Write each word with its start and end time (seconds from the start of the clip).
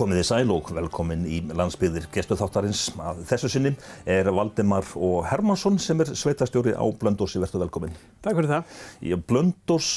Komið 0.00 0.16
þið 0.22 0.28
sæl 0.30 0.52
og 0.54 0.68
velkomin 0.72 1.24
í 1.28 1.38
landsbyðir 1.52 2.06
gestu 2.14 2.32
þáttarins. 2.40 2.86
Að 3.04 3.18
þessu 3.28 3.50
sinni 3.52 3.72
er 4.08 4.30
Valdemar 4.32 4.86
og 4.96 5.26
Hermansson 5.28 5.76
sem 5.82 6.00
er 6.00 6.14
sveitastjóri 6.16 6.72
á 6.72 6.84
Blöndósi. 6.96 7.36
Verður 7.42 7.66
velkomin. 7.66 7.92
Takk 8.24 8.38
fyrir 8.38 8.48
það. 8.48 8.78
Í 9.04 9.18
Blöndós, 9.28 9.90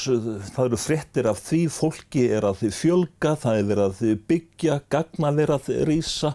það 0.49 0.65
eru 0.65 0.79
frettir 0.83 1.29
af 1.31 1.39
því 1.45 1.61
fólki 1.71 2.25
er 2.35 2.49
að 2.49 2.65
þið 2.65 2.75
fjölga, 2.81 3.31
það 3.45 3.61
er 3.61 3.69
verið 3.71 3.85
að 3.85 3.95
þið 4.01 4.19
byggja, 4.33 4.77
gagna 4.91 5.31
verið 5.39 5.55
að 5.55 5.65
þið 5.69 5.81
rýsa. 5.93 6.33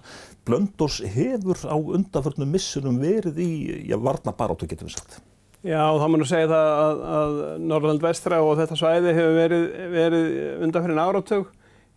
Blöndós 0.49 0.99
hefur 1.19 1.65
á 1.69 1.77
undanförnum 1.77 2.57
missunum 2.57 3.03
verið 3.05 3.45
í, 3.45 3.51
já, 3.91 3.99
varna 4.01 4.33
barátu 4.33 4.71
getum 4.71 4.89
við 4.89 4.97
sagt. 4.97 5.21
Já, 5.67 5.83
þá 5.99 6.09
mann 6.09 6.25
að 6.25 6.33
segja 6.33 6.49
það 6.55 6.73
að, 6.73 7.07
að 7.21 7.39
Norrland 7.69 8.09
vestra 8.09 8.41
og 8.47 8.57
þetta 8.63 8.81
svæði 8.81 9.13
hefur 9.13 9.39
verið, 9.43 9.71
verið 9.93 10.29
undanfyrin 10.65 11.05
áratug 11.05 11.49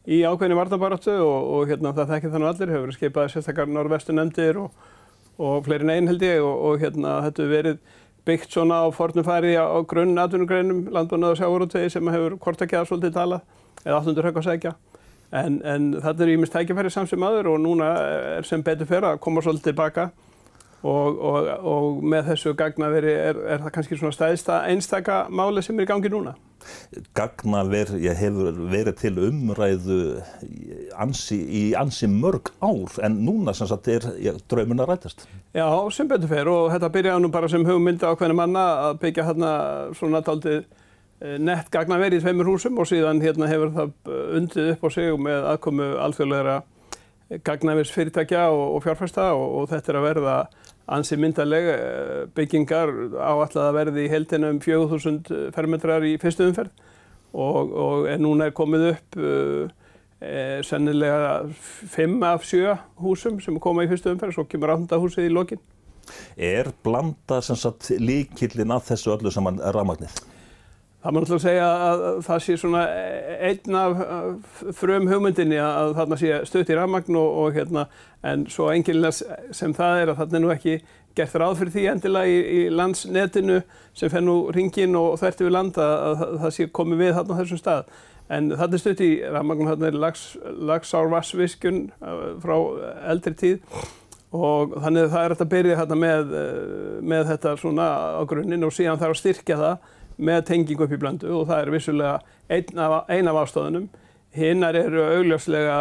í 0.09 0.21
ákveðinu 0.25 0.57
varnabaráttu 0.57 1.13
og, 1.21 1.49
og 1.55 1.69
hérna, 1.69 1.93
það 1.93 2.13
þekkir 2.15 2.33
þannig 2.33 2.51
allir, 2.51 2.71
hefur 2.73 2.85
verið 2.87 2.97
skipað 2.97 3.31
sérstakar 3.33 3.69
norrvestu 3.69 4.15
nefndir 4.15 4.59
og, 4.61 4.85
og 5.37 5.65
fleiri 5.67 5.87
neginn 5.87 6.09
held 6.09 6.25
ég 6.25 6.45
og, 6.45 6.55
og 6.69 6.81
hérna, 6.81 7.17
þetta 7.27 7.43
hefur 7.43 7.55
verið 7.55 7.81
byggt 8.25 8.53
svona 8.53 8.81
á 8.81 8.87
fornum 8.93 9.25
færi 9.25 9.53
á, 9.57 9.65
á 9.65 9.79
grunn 9.85 10.17
atvinnugreinum, 10.21 10.87
landbúnað 10.93 11.35
og 11.35 11.41
sjávarútvegi 11.41 11.93
sem 11.93 12.09
hefur 12.13 12.37
hvort 12.41 12.65
ekki 12.65 12.77
að 12.77 12.89
svolítið 12.89 13.15
tala 13.17 13.41
eða 13.85 13.99
áttundur 13.99 14.27
högg 14.29 14.41
að 14.41 14.49
segja. 14.49 14.73
En, 15.31 15.61
en 15.63 15.87
þetta 16.01 16.25
er 16.25 16.33
ímest 16.33 16.53
tækifæri 16.53 16.91
samsum 16.91 17.23
aður 17.23 17.53
og 17.53 17.61
núna 17.63 17.93
er 18.37 18.47
sem 18.47 18.61
betur 18.65 18.89
fyrir 18.89 19.13
að 19.13 19.21
koma 19.23 19.41
svolítið 19.41 19.71
tilbaka 19.71 20.09
og, 20.81 21.19
og, 21.19 21.49
og 21.71 21.99
með 22.03 22.31
þessu 22.31 22.53
gagnaveri 22.57 23.11
er, 23.13 23.41
er 23.55 23.61
það 23.65 23.75
kannski 23.75 23.99
svona 23.99 24.15
stæðista 24.15 24.61
einstaka 24.69 25.25
máli 25.29 25.61
sem 25.65 25.77
er 25.77 25.85
í 25.85 25.91
gangi 25.91 26.11
núna. 26.11 26.33
Gagnaver 27.17 27.95
hefur 28.17 28.57
verið 28.69 28.97
til 28.99 29.13
umræðu 29.27 30.01
ansi, 31.01 31.37
í 31.41 31.63
ansi 31.77 32.09
mörg 32.09 32.51
ár 32.61 32.99
en 33.05 33.17
núna 33.25 33.55
sem 33.57 33.69
sagt 33.69 33.89
er 33.89 34.05
ja, 34.21 34.35
draumun 34.49 34.83
að 34.83 34.91
rætast. 34.93 35.25
Já, 35.57 35.65
sem 35.93 36.09
betur 36.09 36.29
fer 36.31 36.51
og 36.51 36.69
þetta 36.73 36.91
byrjaði 36.93 37.25
nú 37.25 37.31
bara 37.33 37.49
sem 37.49 37.65
hugmyndi 37.65 38.05
á 38.05 38.13
hvernig 38.13 38.37
manna 38.37 38.67
að 38.89 39.01
byggja 39.05 39.27
hérna 39.31 39.53
svona 39.97 40.21
taldið 40.25 40.63
nett 41.41 41.69
gagnaver 41.73 42.15
í 42.17 42.21
tveimur 42.21 42.49
húsum 42.49 42.79
og 42.81 42.89
síðan 42.89 43.21
hérna 43.21 43.49
hefur 43.49 43.73
það 43.75 44.13
undið 44.39 44.71
upp 44.73 44.85
á 44.85 44.89
sig 44.93 45.17
með 45.21 45.49
aðkomu 45.53 45.89
alþjóðlegra 46.07 46.61
gagnavers 47.45 47.91
fyrirtækja 47.93 48.47
og, 48.51 48.63
og 48.75 48.83
fjárfæsta 48.83 49.29
og, 49.37 49.45
og 49.61 49.69
þetta 49.71 49.93
er 49.93 49.99
að 49.99 50.07
verða 50.07 50.35
ansi 50.91 51.17
myndarlega 51.19 51.75
byggingar 52.35 52.91
áallega 53.17 53.67
að 53.67 53.77
verði 53.77 54.05
í 54.05 54.11
heldina 54.11 54.49
um 54.51 54.61
4000 54.63 55.51
fermetrar 55.55 56.05
í 56.07 56.15
fyrstu 56.21 56.49
umferð 56.49 56.71
og, 57.31 57.75
og 57.83 58.09
núna 58.19 58.49
er 58.49 58.55
komið 58.55 58.87
upp 58.89 59.19
uh, 59.21 59.69
e, 60.19 60.33
sennilega 60.67 61.45
5 61.95 62.17
af 62.27 62.47
7 62.47 62.75
húsum 63.03 63.39
sem 63.43 63.59
koma 63.63 63.85
í 63.85 63.91
fyrstu 63.91 64.11
umferð 64.15 64.37
svo 64.37 64.47
kemur 64.49 64.75
8 64.75 64.99
húsið 65.01 65.29
í 65.29 65.33
lokin. 65.33 65.61
Er 66.35 66.71
blanda 66.83 67.39
líkillin 68.01 68.73
að 68.73 68.87
þessu 68.91 69.15
öllu 69.15 69.31
saman 69.31 69.61
rafmagnið? 69.61 70.17
Það 71.01 71.13
maður 71.15 71.23
náttúrulega 71.23 71.41
segja 71.47 71.67
að 71.81 72.01
það 72.27 72.41
sé 72.45 72.55
svona 72.61 72.81
einn 73.49 73.77
af 73.79 74.01
frum 74.77 75.07
hugmyndinni 75.09 75.57
að 75.57 75.95
þarna 75.97 76.17
sé 76.21 76.35
stutt 76.45 76.69
í 76.69 76.75
rafmagn 76.77 77.15
og, 77.17 77.37
og 77.41 77.55
hérna 77.55 77.85
en 78.21 78.43
svo 78.53 78.67
enginlega 78.69 79.39
sem 79.57 79.73
það 79.73 80.01
er 80.01 80.11
að 80.11 80.19
þarna 80.19 80.37
er 80.37 80.43
nú 80.43 80.51
ekki 80.53 80.75
gert 81.17 81.39
ráð 81.41 81.55
fyrir 81.57 81.73
því 81.73 81.85
endilega 81.95 82.29
í, 82.29 82.35
í 82.37 82.59
landsnetinu 82.69 83.57
sem 83.97 84.11
fer 84.13 84.21
nú 84.21 84.35
ringin 84.53 84.93
og 84.99 85.17
þvert 85.19 85.41
yfir 85.41 85.55
landa 85.55 85.87
að, 85.87 86.21
að 86.27 86.35
það 86.43 86.53
sé 86.57 86.67
komið 86.79 87.01
við 87.01 87.17
þarna 87.17 87.33
á 87.33 87.39
þessum 87.39 87.61
stað. 87.61 87.89
En 88.31 88.51
þarna 88.51 88.77
er 88.77 88.83
stutt 88.83 89.01
í 89.01 89.09
rafmagn, 89.25 89.71
þarna 89.71 89.89
er 89.89 89.97
lags, 90.05 90.25
lagsárvassviskun 90.69 91.81
frá 92.45 92.55
eldri 93.15 93.33
tíð 93.41 93.81
og 94.31 94.77
þannig 94.77 95.07
að 95.07 95.15
það 95.15 95.25
er 95.25 95.35
að 95.35 95.49
byrja 95.55 95.79
hérna 95.81 95.97
með, 95.99 96.37
með 97.03 97.25
þetta 97.33 97.55
svona 97.59 97.89
á 98.15 98.21
grunninn 98.29 98.69
og 98.69 98.71
síðan 98.77 99.01
þarf 99.01 99.17
að 99.17 99.19
styrkja 99.23 99.57
það 99.59 99.89
með 100.21 100.45
tengingu 100.49 100.85
upp 100.85 100.93
í 100.95 100.99
blöndu 101.01 101.31
og 101.35 101.49
það 101.49 101.63
er 101.63 101.73
vissulega 101.73 102.13
einn 102.51 102.81
af, 102.81 102.95
ein 103.11 103.29
af 103.31 103.41
ástóðunum. 103.43 103.89
Hinnar 104.35 104.77
eru 104.79 105.01
augljóslega 105.03 105.77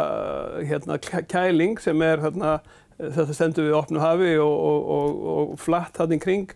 hérna, 0.67 0.99
kæling 1.31 1.79
sem 1.83 2.03
er 2.03 2.25
hérna, 2.25 2.57
þetta 2.99 3.37
stendur 3.37 3.69
við 3.69 3.79
opnu 3.79 4.03
hafi 4.03 4.33
og, 4.43 4.57
og, 4.57 4.91
og, 4.97 5.23
og 5.35 5.61
flatt 5.63 6.01
hann 6.03 6.17
í 6.17 6.21
kring. 6.23 6.51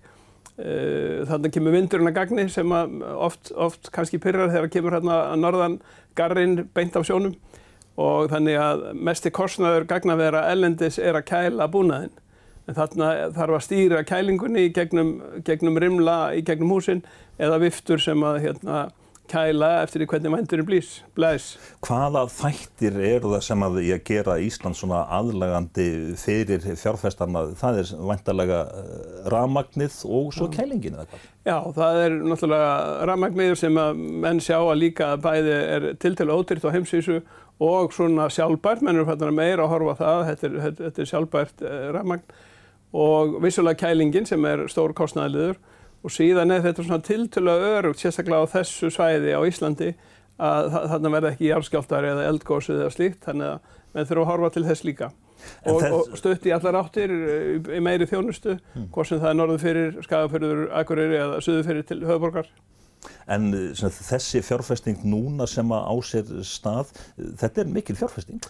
Þannig 0.54 1.54
kemur 1.54 1.74
vindurinn 1.74 2.10
að 2.10 2.18
gagni 2.18 2.48
sem 2.50 2.74
að 2.74 3.00
oft, 3.14 3.50
oft 3.58 3.90
kannski 3.94 4.20
pyrrar 4.22 4.52
þegar 4.52 4.70
kemur 4.70 4.94
hérna 4.98 5.20
að 5.32 5.40
norðan 5.42 5.78
garrin 6.18 6.60
beint 6.74 6.94
af 6.98 7.06
sjónum 7.08 7.34
og 7.98 8.28
þannig 8.30 8.58
að 8.58 8.84
mesti 9.06 9.30
korsnaður 9.34 9.86
gagnavera 9.90 10.44
ellendis 10.50 10.98
er 10.98 11.18
að 11.18 11.26
kæla 11.30 11.70
búnaðinn. 11.70 12.14
En 12.64 12.78
þarna 12.78 13.08
þarf 13.34 13.58
að 13.58 13.64
stýra 13.66 14.04
kælingunni 14.08 14.68
í 14.68 14.72
gegnum, 14.74 15.10
gegnum 15.44 15.78
rimla 15.82 16.16
í 16.34 16.40
gegnum 16.46 16.72
húsin 16.72 17.02
eða 17.38 17.62
viftur 17.62 18.02
sem 18.02 18.22
að 18.26 18.42
hérna, 18.48 18.84
kæla 19.30 19.68
eftir 19.82 20.02
því 20.02 20.08
hvernig 20.10 20.32
vænturinn 20.34 20.66
blís, 20.68 20.88
blæs. 21.16 21.46
Hvaða 21.84 22.26
þættir 22.32 22.98
eru 23.00 23.30
það 23.32 23.44
sem 23.46 23.64
að 23.64 23.78
ég 23.86 24.02
gera 24.04 24.36
Ísland 24.42 24.76
svona 24.76 25.00
aðlagandi 25.16 25.86
fyrir 26.20 26.66
fjárfestarna? 26.80 27.46
Það 27.58 27.80
er 27.80 27.92
væntalega 28.10 28.60
rafmagnið 29.32 29.98
og 30.04 30.34
svo 30.36 30.50
Já. 30.50 30.58
kælingin 30.58 30.98
eða 30.98 31.06
hvað? 31.08 31.24
Já, 31.44 31.56
það 31.78 32.00
er 32.02 32.18
náttúrulega 32.20 32.70
rafmagnið 33.10 33.56
sem 33.62 33.80
að 33.80 34.04
menn 34.26 34.42
sjá 34.44 34.58
að 34.60 34.80
líka 34.82 35.10
bæði 35.24 35.58
er 35.76 35.90
tiltölu 36.04 36.38
ódýrt 36.38 36.68
á 36.68 36.74
heimsísu 36.76 37.20
og 37.64 37.94
svona 37.96 38.28
sjálfbært, 38.34 38.82
menn 38.84 38.98
eru 38.98 39.08
fættan 39.08 39.36
meira 39.36 39.64
að 39.64 39.72
horfa 39.72 40.00
það, 40.02 40.24
þetta 40.30 40.48
er, 40.48 40.58
þetta, 40.82 40.96
er 41.00 41.12
sjálfbært 41.12 41.64
rafmagn 41.96 42.42
og 42.94 43.38
vissulega 43.42 43.86
kælingin 43.86 44.28
sem 44.28 44.44
er 44.46 44.68
stór 44.70 44.92
kostnæðliður 44.94 45.56
og 46.04 46.12
síðan 46.12 46.52
er 46.52 46.64
þetta 46.66 46.84
svona 46.84 47.04
tiltölulega 47.04 47.78
örugt, 47.78 48.02
sérstaklega 48.02 48.44
á 48.44 48.52
þessu 48.58 48.90
svæði 48.92 49.32
á 49.32 49.40
Íslandi 49.48 49.94
að 50.44 50.72
þarna 50.90 51.12
verða 51.14 51.30
ekki 51.32 51.48
jarðskjáltar 51.48 52.08
eða 52.10 52.26
eldgósið 52.30 52.80
eða 52.82 52.94
slíkt, 52.94 53.20
þannig 53.24 53.52
að 53.52 53.76
menn 53.94 54.08
þurfa 54.08 54.24
að 54.24 54.30
horfa 54.32 54.50
til 54.54 54.64
þess 54.66 54.86
líka. 54.88 55.10
Og, 55.68 55.80
þess... 55.80 55.94
og 55.94 56.18
stutt 56.18 56.46
í 56.48 56.52
allar 56.56 56.78
áttir 56.80 57.12
í 57.14 57.80
meiri 57.84 58.08
þjónustu, 58.10 58.58
hmm. 58.74 58.90
hvort 58.94 59.10
sem 59.10 59.22
það 59.22 59.30
er 59.30 59.38
norðu 59.38 59.58
fyrir, 59.62 59.96
skagafyrður, 60.06 60.62
akkurýri 60.80 61.20
eða 61.20 61.40
suðu 61.44 61.64
fyrir 61.68 61.86
til 61.88 62.00
höfuborgar. 62.02 62.50
En 63.30 63.50
svona, 63.76 63.92
þessi 63.94 64.40
fjárfesting 64.44 65.04
núna 65.06 65.46
sem 65.48 65.72
að 65.76 65.88
á 65.88 65.94
sér 66.08 66.36
stað, 66.48 66.92
þetta 67.40 67.62
er 67.62 67.72
mikil 67.72 67.96
fjárfesting? 68.00 68.44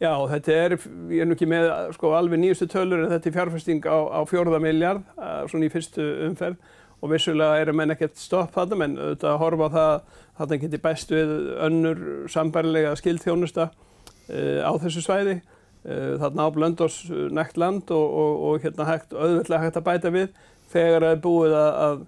Já, 0.00 0.14
þetta 0.30 0.54
er, 0.56 0.74
ég 1.12 1.22
er 1.22 1.28
nú 1.28 1.36
ekki 1.36 1.48
með 1.48 1.66
sko, 1.92 2.14
alveg 2.16 2.40
nýjustu 2.40 2.70
tölur 2.72 3.04
en 3.04 3.10
þetta 3.12 3.28
er 3.28 3.34
fjárfesting 3.36 3.84
á, 3.84 3.98
á 4.16 4.20
fjórða 4.28 4.60
miljard, 4.64 5.04
svona 5.52 5.68
í 5.68 5.72
fyrstu 5.72 6.06
umferð 6.30 6.56
og 7.00 7.12
vissulega 7.14 7.60
eru 7.62 7.74
menn 7.76 7.94
ekkert 7.94 8.18
stopp 8.20 8.52
þarna, 8.54 8.78
menn 8.82 8.98
auðvitað 8.98 9.32
að 9.32 9.40
horfa 9.40 9.68
á 9.68 9.74
það 9.76 9.94
þarna 10.40 10.60
geti 10.64 10.82
best 10.84 11.14
við 11.14 11.32
önnur 11.66 12.04
sambærlega 12.32 12.92
skildþjónusta 13.00 13.70
uh, 13.70 14.60
á 14.64 14.72
þessu 14.82 15.04
svæði. 15.04 15.40
Uh, 15.80 16.14
þarna 16.20 16.44
á 16.44 16.48
Blöndós 16.52 17.02
nægt 17.32 17.60
land 17.60 17.90
og, 17.96 18.16
og, 18.22 18.40
og 18.48 18.64
hérna 18.64 18.88
hægt, 18.88 19.14
auðvitað 19.16 19.64
hægt 19.64 19.80
að 19.80 19.86
bæta 19.86 20.12
við 20.12 20.32
þegar 20.70 21.06
það 21.06 21.14
er 21.14 21.22
búið 21.24 21.56
að, 21.56 21.78
að 21.86 22.02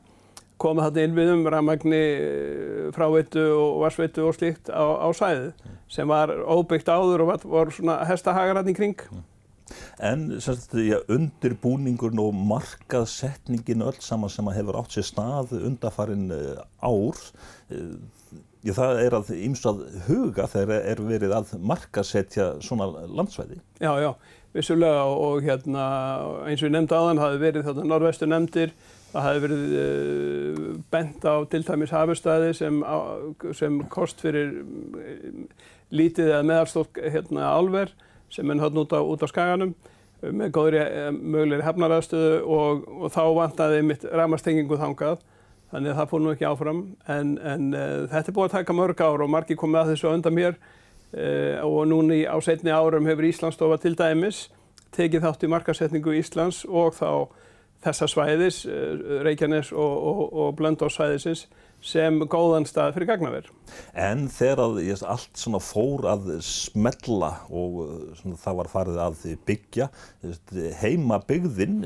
koma 0.62 0.86
þarna 0.86 1.06
inn 1.06 1.16
við 1.16 1.32
um 1.32 1.46
rafmagni, 1.50 2.02
fráveitu 2.94 3.46
og 3.56 3.80
varsveitu 3.82 4.26
og 4.28 4.36
slíkt 4.36 4.70
á, 4.70 4.84
á 5.02 5.08
svæðið 5.16 5.50
sem 5.92 6.08
var 6.08 6.30
óbyggt 6.30 6.88
áður 6.92 7.24
og 7.24 7.32
var, 7.32 7.46
var 7.56 7.72
svona 7.74 7.98
hestahagarinn 8.08 8.70
í 8.72 8.76
kring. 8.76 9.06
En 10.02 10.26
sagt, 10.42 10.74
ja, 10.80 11.00
undirbúningurinn 11.12 12.22
og 12.22 12.36
markaðsetningin 12.52 13.84
öll 13.86 14.00
saman 14.04 14.32
sem 14.32 14.50
hefur 14.54 14.80
átt 14.80 14.96
sér 14.96 15.08
stað 15.08 15.54
undarfarin 15.60 16.30
ár, 16.82 17.20
ja, 18.62 18.76
það 18.76 19.02
er 19.02 19.18
að 19.18 19.34
ymst 19.38 19.68
að 19.68 19.84
huga 20.08 20.48
þegar 20.50 20.88
er 20.94 21.04
verið 21.06 21.36
að 21.36 21.54
markaðsetja 21.72 22.54
svona 22.64 22.88
landsvæði. 23.10 23.60
Já, 23.82 23.92
já, 24.02 24.10
vissulega 24.56 25.04
og 25.12 25.44
hérna 25.46 25.84
eins 26.46 26.62
og 26.62 26.70
ég 26.70 26.74
nefndi 26.76 26.98
aðan 26.98 27.22
hafi 27.22 27.42
verið 27.42 27.70
þetta 27.70 27.86
norðvestu 27.86 28.30
nefndir 28.30 28.74
Það 29.12 29.26
hefði 29.26 29.42
verið 29.44 29.72
uh, 29.76 30.68
bent 30.92 31.24
á 31.28 31.34
tiltæmis 31.52 31.92
hafustæði 31.92 32.54
sem, 32.56 32.78
sem 33.58 33.82
kost 33.92 34.22
fyrir 34.24 34.54
lítið 35.92 36.30
eða 36.30 36.46
meðalstótt 36.48 37.00
hérna, 37.02 37.50
álver 37.52 37.92
sem 38.32 38.50
er 38.50 38.62
hann 38.62 38.80
út 38.82 38.94
á, 38.96 39.00
á 39.00 39.26
skaganum 39.30 39.74
með 40.22 40.52
góðri 40.54 40.82
mögulegri 41.18 41.66
hefnaraðstöðu 41.66 42.34
og, 42.46 42.84
og 43.02 43.10
þá 43.10 43.22
vantaði 43.36 43.82
mitt 43.86 44.04
ramastengingu 44.06 44.78
þangað. 44.78 45.22
Þannig 45.72 45.92
að 45.92 45.98
það 45.98 46.10
fór 46.10 46.22
nú 46.22 46.32
ekki 46.34 46.46
áfram. 46.46 46.82
En, 47.10 47.32
en 47.40 47.68
uh, 47.72 48.04
þetta 48.12 48.30
er 48.30 48.36
búið 48.36 48.48
að 48.48 48.56
taka 48.58 48.76
mörg 48.76 49.02
ár 49.02 49.24
og 49.24 49.32
margi 49.32 49.56
komið 49.58 49.80
að 49.80 49.92
þessu 49.94 50.10
undan 50.12 50.36
mér. 50.36 50.58
Uh, 51.12 51.58
og 51.64 51.86
núni 51.90 52.22
á 52.28 52.36
setni 52.44 52.72
árum 52.72 53.08
hefur 53.08 53.26
Íslandsstofa 53.28 53.80
til 53.82 53.96
dæmis 53.98 54.46
tekið 54.92 55.24
þátt 55.24 55.46
í 55.46 55.50
markasetningu 55.50 56.14
Íslands 56.20 56.62
og 56.68 56.94
þá 56.98 57.32
þessa 57.82 58.06
svæðis, 58.06 58.60
Reykjanes 59.26 59.72
og, 59.74 59.94
og, 60.06 60.20
og 60.38 60.50
Blöndósvæðisins 60.60 61.46
sem 61.82 62.22
góðan 62.30 62.66
stað 62.68 62.94
fyrir 62.96 63.10
gagnaver. 63.10 63.50
En 63.98 64.28
þegar 64.30 64.62
að, 64.64 64.80
ég, 64.86 65.02
allt 65.08 65.38
svona 65.38 65.60
fór 65.62 66.06
að 66.12 66.30
smella 66.46 67.32
og 67.50 67.82
svona, 68.20 68.38
það 68.44 68.58
var 68.60 68.70
farið 68.72 69.02
að 69.02 69.26
byggja, 69.48 69.88
heima 70.80 71.18
byggðin, 71.26 71.80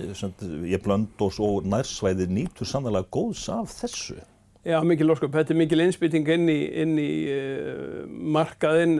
ég 0.68 0.84
blöndós 0.84 1.40
og 1.42 1.66
nærsvæði 1.68 2.28
nýtur 2.28 2.68
sannlega 2.68 3.08
góðs 3.16 3.46
af 3.52 3.72
þessu. 3.80 4.20
Já, 4.66 4.80
mikil 4.82 5.12
ósköp. 5.14 5.30
Þetta 5.30 5.54
er 5.54 5.60
mikil 5.60 5.84
innspýting 5.84 6.28
inn 6.34 6.48
í, 6.50 6.60
inn 6.82 6.96
í 6.98 7.10
uh, 7.30 8.00
markaðinn, 8.36 8.96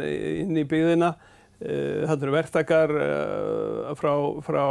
inn 0.47 0.61
í 0.61 0.63
byggðina. 0.69 1.17
Uh, 1.57 2.05
þetta 2.07 2.21
eru 2.21 2.35
verktakar 2.37 2.93
uh, 2.95 3.95
frá, 3.99 4.13
frá 4.47 4.63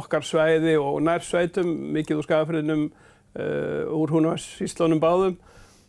okkar 0.00 0.26
svæði 0.26 0.76
og 0.76 1.00
nærsvætum, 1.06 1.72
mikið 1.96 2.20
úr 2.20 2.28
skafriðnum 2.28 2.90
Uh, 2.90 3.06
úr 3.34 4.10
húnavarsíslónum 4.10 5.00
báðum 5.02 5.36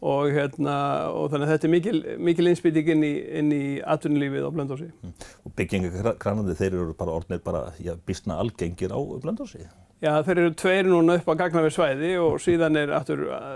og, 0.02 0.32
hérna, 0.34 0.76
og 1.14 1.30
þannig 1.30 1.46
að 1.46 1.54
þetta 1.54 1.68
er 1.68 1.74
mikil, 1.76 2.00
mikil 2.30 2.50
innspýting 2.50 2.90
inn 2.96 3.06
í, 3.06 3.12
í 3.54 3.62
atvinnulífið 3.86 4.48
á 4.50 4.52
Blöndósi. 4.56 4.90
Mm. 5.06 5.14
Og 5.46 5.56
byggingakranandi 5.60 6.58
þeir 6.58 6.72
eru 6.72 6.96
bara 6.98 7.16
orðnir 7.20 7.44
bara 7.46 7.68
já, 7.82 7.94
bísna 8.08 8.40
algengir 8.42 8.94
á 8.94 8.98
Blöndósi? 8.98 9.68
Já 10.02 10.16
þeir 10.26 10.40
eru 10.42 10.54
tveir 10.58 10.90
núna 10.90 11.20
upp 11.20 11.30
á 11.30 11.34
gagnafið 11.44 11.76
svæði 11.76 12.16
og 12.18 12.40
síðan 12.42 12.80
er 12.82 12.94
aftur 12.98 13.28
uh, 13.30 13.52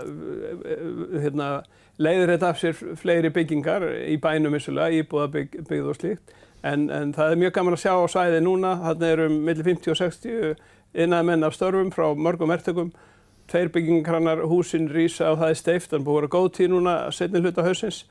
hérna, 1.18 1.48
leiður 1.98 2.36
þetta 2.36 2.52
af 2.52 2.60
sér 2.62 2.78
fleiri 3.00 3.32
byggingar 3.34 3.88
í 4.06 4.14
bænum 4.22 4.54
vissulega, 4.54 5.02
íbúðabyggð 5.02 5.90
og 5.90 5.98
slíkt 5.98 6.36
en, 6.66 6.86
en 6.90 7.10
það 7.16 7.32
er 7.32 7.42
mjög 7.42 7.56
gaman 7.58 7.74
að 7.74 7.82
sjá 7.82 7.92
á 7.98 8.06
svæði 8.14 8.38
núna, 8.46 8.76
þarna 8.84 9.10
eru 9.16 9.28
millir 9.34 9.66
50 9.66 9.92
og 9.92 9.98
60 9.98 10.54
innan 11.02 11.26
menn 11.26 11.46
af 11.46 11.58
störfum 11.58 11.90
frá 11.94 12.06
mörgum 12.14 12.54
ertökum 12.54 12.94
tveir 13.50 13.70
byggingarkrannar, 13.74 14.44
húsin 14.50 14.90
rýsa 14.92 15.32
og 15.32 15.40
það 15.42 15.52
er 15.52 15.60
steift, 15.62 15.90
þannig 15.90 16.02
að 16.02 16.08
búið 16.08 16.16
að 16.16 16.20
vera 16.20 16.34
góð 16.36 16.52
tíð 16.56 16.70
núna 16.72 16.94
setni 17.14 17.42
hluta 17.42 17.66
hausins 17.66 18.04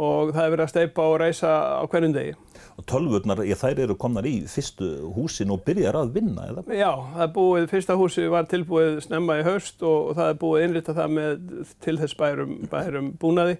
og 0.00 0.30
það 0.32 0.44
er 0.44 0.52
verið 0.54 0.64
að 0.64 0.70
steipa 0.72 1.06
og 1.10 1.18
reysa 1.20 1.50
á 1.76 1.84
hverjum 1.90 2.14
degi. 2.14 2.36
Og 2.80 2.86
tölvurnar, 2.88 3.42
ég, 3.44 3.58
þær 3.60 3.82
eru 3.84 3.96
komnar 4.00 4.28
í 4.28 4.36
fyrstu 4.48 4.88
húsin 5.12 5.52
og 5.52 5.60
byrjar 5.66 5.98
að 6.00 6.14
vinna, 6.14 6.46
eða? 6.48 6.64
Já, 6.72 6.88
það 7.16 7.24
er 7.26 7.34
búið, 7.34 7.66
fyrsta 7.74 7.96
húsi 8.00 8.24
var 8.32 8.48
tilbúið 8.48 9.02
snemma 9.04 9.36
í 9.40 9.44
haust 9.44 9.84
og 9.84 10.14
það 10.16 10.32
er 10.32 10.40
búið 10.40 10.64
innrita 10.66 10.96
það 10.96 11.14
með 11.18 11.44
til 11.84 11.96
þess 12.00 12.16
bærum, 12.20 12.56
bærum 12.72 13.12
búnaði 13.20 13.58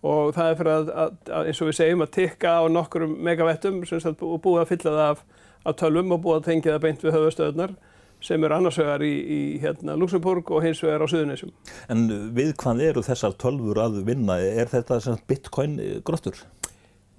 og 0.00 0.34
það 0.36 0.50
er 0.50 0.58
fyrir 0.58 0.74
að, 0.74 0.90
að, 1.02 1.16
að 1.38 1.48
eins 1.50 1.60
og 1.60 1.70
við 1.70 1.78
segjum 1.80 2.04
að 2.04 2.12
tikka 2.16 2.52
á 2.56 2.62
nokkurum 2.72 3.16
megavettum 3.24 3.80
og 3.84 4.36
búið 4.44 4.62
að 4.62 4.70
fylla 4.74 4.94
það 4.96 5.06
af, 5.06 5.24
af 5.64 5.80
tölvum 5.80 6.14
og 6.16 6.22
búið 6.24 6.38
að 6.38 6.46
tengja 6.48 6.74
það 6.76 6.84
beint 6.86 7.04
við 7.04 7.16
höfustöðunar 7.16 7.74
sem 8.24 8.44
er 8.44 8.54
annars 8.56 8.78
vegar 8.80 9.04
í, 9.04 9.12
í 9.12 9.40
hérna, 9.62 9.96
Luxemburg 9.98 10.50
og 10.52 10.64
hins 10.64 10.82
vegar 10.84 11.04
á 11.04 11.06
Suðunisjum. 11.10 11.52
En 11.92 12.06
við 12.36 12.54
hvað 12.60 12.82
eru 12.90 13.04
þessar 13.04 13.36
tölfur 13.40 13.82
að 13.82 14.00
vinna? 14.08 14.38
Er 14.40 14.70
þetta 14.72 15.18
bitcoin 15.28 15.78
grottur? 16.06 16.40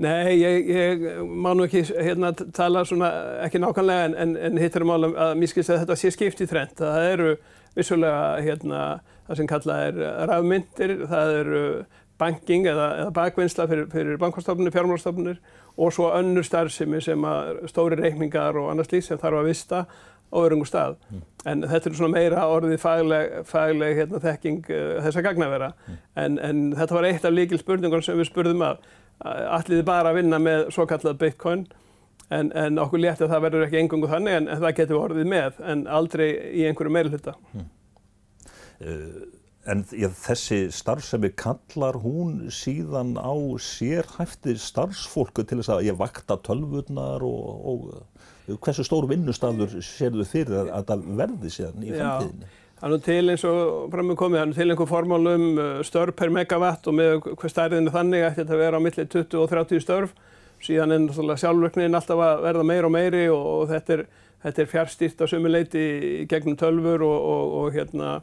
Nei, 0.02 0.34
ég, 0.40 0.70
ég 0.72 1.02
má 1.22 1.52
nú 1.54 1.68
ekki 1.68 1.84
hérna, 1.94 2.32
tala 2.56 2.82
svona, 2.90 3.12
ekki 3.46 3.60
nákvæmlega 3.62 4.08
en, 4.10 4.16
en, 4.24 4.36
en 4.50 4.62
hittir 4.62 4.82
um 4.82 4.94
álum 4.96 5.14
að 5.14 5.36
mér 5.38 5.52
skilst 5.52 5.74
að 5.74 5.84
þetta 5.84 5.98
sé 6.02 6.14
skipt 6.16 6.42
í 6.42 6.48
trend. 6.50 6.74
Það 6.80 7.10
eru 7.12 7.34
vissulega 7.78 8.24
hérna, 8.42 8.80
það 9.28 9.40
sem 9.40 9.50
kallað 9.52 9.84
er 9.90 10.00
rafmyndir, 10.32 10.96
það 11.12 11.34
eru 11.44 11.62
banking 12.22 12.68
eða, 12.70 12.88
eða 13.04 13.14
bakvinnsla 13.16 13.68
fyrir, 13.70 13.88
fyrir 13.94 14.20
bankastofnunir, 14.22 14.74
fjármálastofnunir 14.74 15.40
og 15.82 15.94
svo 15.96 16.10
önnur 16.18 16.46
starfsemi 16.46 17.02
sem 17.02 17.24
að 17.26 17.62
stóri 17.72 17.98
reikningar 18.00 18.58
og 18.60 18.72
annars 18.72 18.92
líkt 18.92 19.08
sem 19.08 19.22
þarf 19.22 19.42
að 19.42 19.50
vista 19.50 19.86
á 20.32 20.38
örungum 20.40 20.70
stað. 20.70 20.98
Mm. 21.10 21.22
En 21.52 21.64
þetta 21.68 21.90
er 21.90 21.98
svona 22.00 22.16
meira 22.16 22.48
orðið 22.48 22.80
fagleg, 22.82 23.36
fagleg 23.50 24.00
hérna, 24.00 24.22
þekking 24.24 24.64
uh, 24.72 24.96
þessa 25.08 25.26
gagnavera. 25.26 25.72
Mm. 25.88 26.00
En, 26.24 26.40
en 26.50 26.64
þetta 26.80 26.98
var 26.98 27.10
eitt 27.10 27.28
af 27.28 27.36
líkil 27.36 27.62
spurningar 27.62 28.06
sem 28.06 28.20
við 28.20 28.32
spurðum 28.32 28.66
að 28.70 28.82
allir 29.22 29.84
bara 29.86 30.12
að 30.12 30.22
vinna 30.22 30.40
með 30.42 30.72
svo 30.74 30.88
kallað 30.90 31.20
bitcoin 31.22 31.68
en, 32.34 32.50
en 32.58 32.80
okkur 32.82 33.04
létti 33.04 33.26
að 33.26 33.36
það 33.36 33.44
verður 33.46 33.68
ekki 33.68 33.82
engungu 33.82 34.10
þannig 34.10 34.38
en, 34.40 34.48
en 34.50 34.64
það 34.64 34.78
getur 34.80 35.02
orðið 35.02 35.30
með 35.34 35.62
en 35.74 35.84
aldrei 36.00 36.28
í 36.32 36.66
einhverju 36.70 36.96
meilhutta. 36.96 37.36
Mm. 37.54 37.70
Uh, 38.82 39.22
en 39.70 39.84
ja, 39.94 40.10
þessi 40.10 40.64
starfsemi 40.74 41.30
kallar 41.38 42.00
hún 42.02 42.48
síðan 42.54 43.14
á 43.22 43.34
sérhæfti 43.62 44.56
starfsfólku 44.58 45.46
til 45.46 45.60
þess 45.60 45.76
að 45.76 45.86
ég 45.92 46.00
vakta 46.00 46.40
tölvurnar 46.42 47.22
og, 47.28 47.68
og 47.74 47.84
hversu 48.48 48.86
stór 48.86 49.08
vinnustafur 49.10 49.78
sér 49.86 50.16
þau 50.16 50.26
fyrir 50.28 50.72
að 50.74 50.90
það 50.90 51.06
verði 51.20 51.54
síðan 51.54 51.86
í 51.86 51.94
framtíðinni? 51.94 52.50
Það 52.82 52.88
er 52.88 52.94
nú 52.96 53.06
til 53.06 53.30
eins 53.30 53.44
og 53.46 53.90
framum 53.94 54.18
komið, 54.18 54.40
það 54.40 54.44
er 54.44 54.50
nú 54.50 54.58
til 54.58 54.74
einhver 54.74 54.90
formálum 54.90 55.44
uh, 55.54 55.66
störf 55.86 56.16
per 56.18 56.32
megawatt 56.34 56.88
og 56.90 56.96
með 56.98 57.28
hver 57.28 57.54
stærðinu 57.54 57.94
þannig 57.94 58.26
ætti 58.26 58.40
þetta 58.40 58.56
að 58.56 58.64
vera 58.64 58.80
á 58.82 58.86
milli 58.86 59.06
20 59.06 59.38
og 59.38 59.52
30 59.52 59.84
störf. 59.86 60.16
Síðan 60.62 60.96
er 60.96 61.04
náttúrulega 61.04 61.42
sjálfverknin 61.42 61.98
alltaf 61.98 62.24
að 62.26 62.42
verða 62.48 62.66
meira 62.66 62.90
og 62.90 62.94
meiri 62.96 63.22
og, 63.34 63.46
og 63.52 63.70
þetta 63.70 63.96
er, 63.96 64.04
er 64.50 64.72
fjárstýrt 64.74 65.22
á 65.22 65.26
sumuleiti 65.30 65.86
gegnum 66.30 66.58
tölfur 66.58 67.06
og, 67.06 67.30
og, 67.36 67.54
og 67.62 67.78
hérna, 67.78 68.16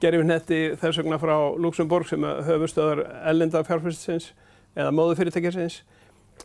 gerjum 0.00 0.28
netti 0.28 0.62
þess 0.80 1.02
vegna 1.02 1.20
frá 1.20 1.36
Luxemburg 1.60 2.08
sem 2.08 2.24
höfustöðar 2.48 3.04
ellenda 3.28 3.64
fjárfyrstisins 3.68 4.32
eða 4.72 4.92
móðufyrirtækjarsins. 4.96 5.82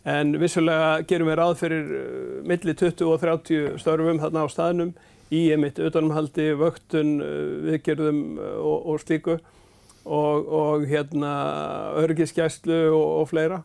En 0.03 0.35
vissulega 0.41 1.03
gerum 1.07 1.29
við 1.31 1.39
ráð 1.39 1.55
fyrir 1.61 1.91
uh, 1.95 2.05
milli 2.47 2.75
20 2.75 3.07
og 3.07 3.21
30 3.21 3.77
störfum 3.81 4.21
þarna 4.21 4.45
á 4.45 4.47
staðnum 4.51 4.93
í 5.33 5.45
emitt 5.55 5.79
utanumhaldi, 5.79 6.49
vöktun, 6.59 7.15
uh, 7.23 7.43
viðgerðum 7.69 8.23
uh, 8.37 8.57
og, 8.59 8.89
og 8.93 9.03
slíku 9.03 9.37
og, 10.03 10.49
og 10.49 10.85
hérna 10.89 11.31
örgiskjæslu 12.03 12.81
og, 12.91 13.07
og 13.21 13.29
fleira. 13.31 13.63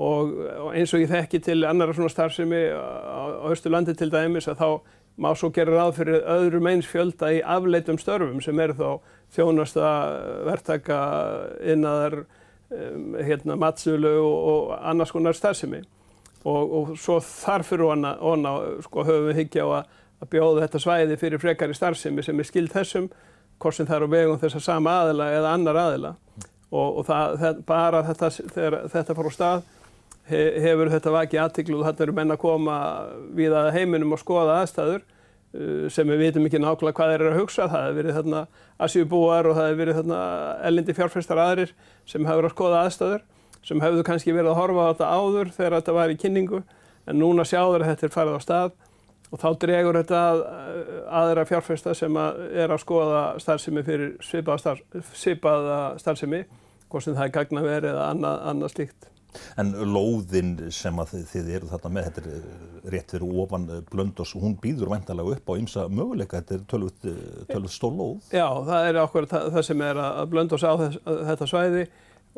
Og 0.00 0.72
eins 0.72 0.92
og 0.94 1.02
ég 1.02 1.10
þekki 1.10 1.40
til 1.44 1.64
annara 1.68 1.92
svona 1.96 2.12
starfsemi 2.12 2.60
á 2.72 3.44
Östurlandi 3.50 3.92
til 3.98 4.08
dæmis 4.12 4.48
að 4.48 4.60
þá 4.62 4.68
má 5.20 5.32
svo 5.36 5.50
gera 5.52 5.74
ráð 5.76 5.98
fyrir 5.98 6.22
öðrum 6.24 6.68
eins 6.70 6.88
fjölda 6.88 7.32
í 7.34 7.40
afleitum 7.44 7.98
störfum 8.00 8.40
sem 8.44 8.60
eru 8.62 8.76
þá 8.78 8.90
þjónasta, 9.34 9.88
verktaka, 10.46 11.00
innaðar, 11.74 12.22
um, 12.70 13.16
hérna, 13.20 13.56
matsölu 13.60 14.12
og, 14.20 14.36
og 14.52 14.76
annars 14.90 15.12
konar 15.14 15.36
starfsemi. 15.36 15.82
Og, 16.44 16.76
og 16.76 16.92
svo 16.96 17.18
þarfur 17.20 17.84
hona, 17.90 18.14
hona 18.20 18.54
sko, 18.86 19.04
höfum 19.04 19.28
við 19.28 19.42
higgja 19.42 19.66
á 19.66 19.68
að, 19.80 19.98
að 20.20 20.30
bjóða 20.34 20.62
þetta 20.64 20.84
svæði 20.84 21.18
fyrir 21.20 21.42
frekari 21.42 21.76
starfsemi 21.76 22.24
sem 22.24 22.40
er 22.40 22.48
skild 22.48 22.72
þessum, 22.72 23.10
hvort 23.60 23.76
sem 23.76 23.88
það 23.88 23.98
er 23.98 24.06
á 24.08 24.14
vegum 24.14 24.40
þess 24.40 24.56
að 24.56 24.64
sama 24.64 24.94
aðila 25.02 25.28
eða 25.36 25.52
annar 25.58 25.80
aðila. 25.82 26.14
Og, 26.70 27.00
og 27.00 27.04
það, 27.08 27.36
það, 27.42 27.60
bara 27.66 28.02
þetta, 28.06 28.32
þegar 28.54 28.76
þetta 28.94 29.16
fór 29.18 29.28
á 29.28 29.32
stað 29.34 29.68
he, 30.30 30.42
hefur 30.64 30.90
þetta 30.92 31.14
vakið 31.14 31.42
aðtiklu 31.44 31.80
og 31.80 31.88
þetta 31.88 32.06
eru 32.06 32.16
menn 32.16 32.34
að 32.34 32.42
koma 32.44 32.76
við 33.36 33.56
að 33.58 33.72
heiminum 33.74 34.14
og 34.14 34.22
skoða 34.22 34.60
aðstæður 34.62 35.02
sem 35.90 36.06
við 36.06 36.20
vitum 36.24 36.44
ekki 36.46 36.60
nákvæmlega 36.62 36.96
hvað 36.98 37.12
þeir 37.12 37.24
eru 37.24 37.30
að 37.32 37.40
hugsa. 37.40 37.68
Það 37.70 37.86
hefur 37.86 37.96
verið 38.00 38.18
þarna 38.20 38.42
asjúbúar 38.86 39.48
og 39.50 39.56
það 39.58 39.68
hefur 39.68 39.80
verið 39.82 40.00
þarna 40.00 40.20
ellindi 40.68 40.96
fjárfæstar 40.98 41.42
aðrir 41.42 41.72
sem 42.06 42.28
hefur 42.28 42.46
að 42.46 42.54
skoða 42.54 42.82
aðstöður 42.84 43.24
sem 43.66 43.82
hefðu 43.82 44.04
kannski 44.06 44.34
verið 44.34 44.52
að 44.54 44.60
horfa 44.60 44.84
á 44.86 44.90
þetta 44.90 45.08
áður 45.10 45.50
þegar 45.56 45.76
þetta 45.78 45.96
var 45.96 46.12
í 46.12 46.20
kynningu 46.20 46.62
en 47.10 47.20
núna 47.20 47.44
sjáður 47.48 47.84
að 47.84 47.92
þetta 47.92 48.06
er 48.06 48.14
farið 48.14 48.38
á 48.38 48.40
stað 48.44 48.72
og 49.30 49.38
þá 49.42 49.48
dregur 49.62 49.98
þetta 50.00 50.22
að, 50.30 50.40
uh, 50.40 50.96
aðra 51.20 51.46
fjárfæsta 51.46 51.94
sem 51.98 52.16
að 52.18 52.40
er 52.64 52.72
að 52.72 52.82
skoða 52.82 53.22
starfsemi 53.42 53.84
fyrir 53.86 54.16
svipaða 54.24 54.58
starf, 54.62 55.12
starfsemi 56.02 56.42
hvort 56.90 57.06
sem 57.06 57.14
það 57.14 57.26
er 57.28 57.34
gagna 57.36 57.64
verið 57.64 57.92
eða 57.92 58.08
annað, 58.10 58.40
annað 58.50 58.74
slíkt. 58.74 59.10
En 59.60 59.72
lóðin 59.94 60.52
sem 60.74 61.00
að 61.02 61.16
þið, 61.30 61.48
eru 61.58 61.70
þarna 61.70 61.92
með, 61.94 62.08
þetta 62.08 62.22
er 62.22 62.36
eh, 62.36 62.92
rétt 62.94 63.14
fyrir 63.14 63.40
ofan 63.44 63.66
eh, 63.68 63.82
blöndós, 63.90 64.34
hún 64.38 64.56
býður 64.62 64.92
vantalega 64.94 65.36
upp 65.36 65.50
á 65.50 65.54
ymsa 65.60 65.86
möguleika, 65.88 66.40
þetta 66.40 66.56
er 66.56 66.68
tölvut, 66.70 67.08
eh, 67.08 67.42
tölvut 67.50 67.74
stór 67.74 67.96
lóð. 67.96 68.30
Já, 68.34 68.46
það 68.68 68.90
er 68.90 69.00
okkur 69.04 69.28
það 69.30 69.60
sem 69.70 69.84
er 69.86 70.04
að 70.04 70.22
blöndós 70.34 70.66
á 70.66 70.72
þess, 70.80 71.02
þetta 71.30 71.50
svæði 71.50 71.84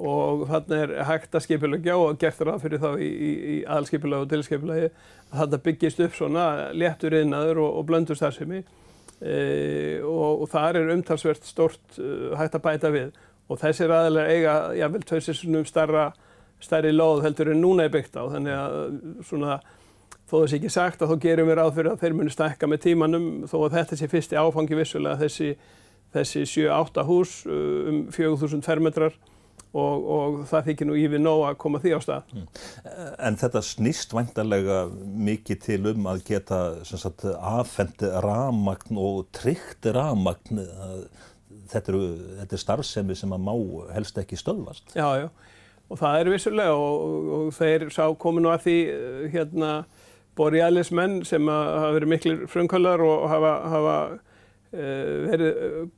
og 0.02 0.46
þannig 0.48 0.78
er 0.86 0.92
hægt 1.04 1.34
að 1.36 1.44
skipilegja 1.44 1.96
og 2.00 2.20
gert 2.20 2.38
það 2.40 2.62
fyrir 2.62 2.80
þá 2.80 2.88
í, 2.96 3.08
í, 3.08 3.32
í 3.52 3.56
aðalskipilagi 3.66 4.24
og 4.24 4.30
tilskipilagi 4.30 4.86
að 4.88 5.42
þetta 5.42 5.60
byggist 5.66 6.00
upp 6.06 6.16
svona 6.16 6.46
léttur 6.72 7.16
innaður 7.18 7.60
og, 7.66 7.76
og 7.80 7.86
blöndur 7.90 8.16
starfsemi 8.16 8.62
e, 9.20 10.00
og, 10.00 10.44
og 10.44 10.48
það 10.52 10.80
er 10.80 10.94
umtalsvert 10.96 11.46
stort 11.46 12.00
uh, 12.00 12.32
hægt 12.40 12.56
að 12.56 12.64
bæta 12.64 12.92
við. 12.94 13.12
Og 13.50 13.58
þessir 13.60 13.92
aðalega 13.92 14.32
eiga, 14.32 14.54
jável, 14.78 15.02
tveirsinsnum 15.04 15.66
starra 15.68 16.06
stærri 16.62 16.92
lóð 16.94 17.24
heldur 17.26 17.52
en 17.52 17.62
núna 17.62 17.86
er 17.86 17.94
byggt 17.94 18.18
á 18.18 18.24
þannig 18.32 18.56
að 18.56 18.76
svona 19.28 19.60
þó 20.32 20.38
þess 20.40 20.56
ekki 20.56 20.72
sagt 20.72 21.02
að 21.02 21.12
þá 21.12 21.26
gerum 21.26 21.50
við 21.50 21.58
ráð 21.58 21.74
fyrir 21.76 21.92
að 21.92 22.04
þeir 22.04 22.16
muni 22.16 22.32
stækka 22.32 22.70
með 22.70 22.84
tímanum 22.86 23.28
þó 23.50 23.58
að 23.66 23.74
þetta 23.76 23.98
sé 24.00 24.08
fyrsti 24.08 24.38
áfangi 24.40 24.78
vissulega 24.78 25.20
þessi, 25.20 25.50
þessi 26.14 26.46
7-8 26.48 27.04
hús 27.08 27.36
uh, 27.50 27.90
um 27.90 28.00
4000 28.14 28.64
fermetrar 28.64 29.18
og, 29.72 30.08
og 30.14 30.40
það 30.48 30.70
þykir 30.70 30.88
nú 30.88 30.96
yfir 31.00 31.22
nóg 31.22 31.44
að 31.48 31.58
koma 31.64 31.80
því 31.82 31.94
á 31.96 32.00
stað. 32.04 32.32
Mm. 32.36 32.48
En 33.28 33.38
þetta 33.40 33.62
snýst 33.64 34.12
vantarlega 34.16 34.82
mikið 35.28 35.62
til 35.66 35.80
um 35.92 36.08
að 36.12 36.24
geta 36.28 36.60
sagt, 36.88 37.24
afhendi 37.32 38.10
ramagn 38.24 39.00
og 39.00 39.24
tryggt 39.36 39.88
ramagn. 39.96 40.60
Þetta, 41.72 41.94
þetta 42.42 42.58
er 42.58 42.60
starfsemi 42.60 43.16
sem 43.16 43.32
að 43.32 43.46
má 43.48 43.54
helst 43.96 44.20
ekki 44.20 44.36
stöðvast. 44.40 44.92
Já, 44.96 45.08
já. 45.24 45.30
Og 45.92 46.00
það 46.00 46.18
er 46.18 46.32
vissulega 46.32 46.72
og, 46.72 47.30
og 47.36 47.54
þeir 47.56 47.88
sá 47.92 48.06
kominu 48.16 48.48
að 48.48 48.66
því 48.66 48.76
hérna 49.34 49.72
borjælismenn 50.38 51.20
sem 51.28 51.48
hafa 51.52 51.90
verið 51.92 52.08
miklir 52.14 52.44
frumkvöldar 52.48 53.02
og 53.04 53.26
hafa, 53.28 53.56
hafa 53.68 53.96
Eh, 54.72 55.26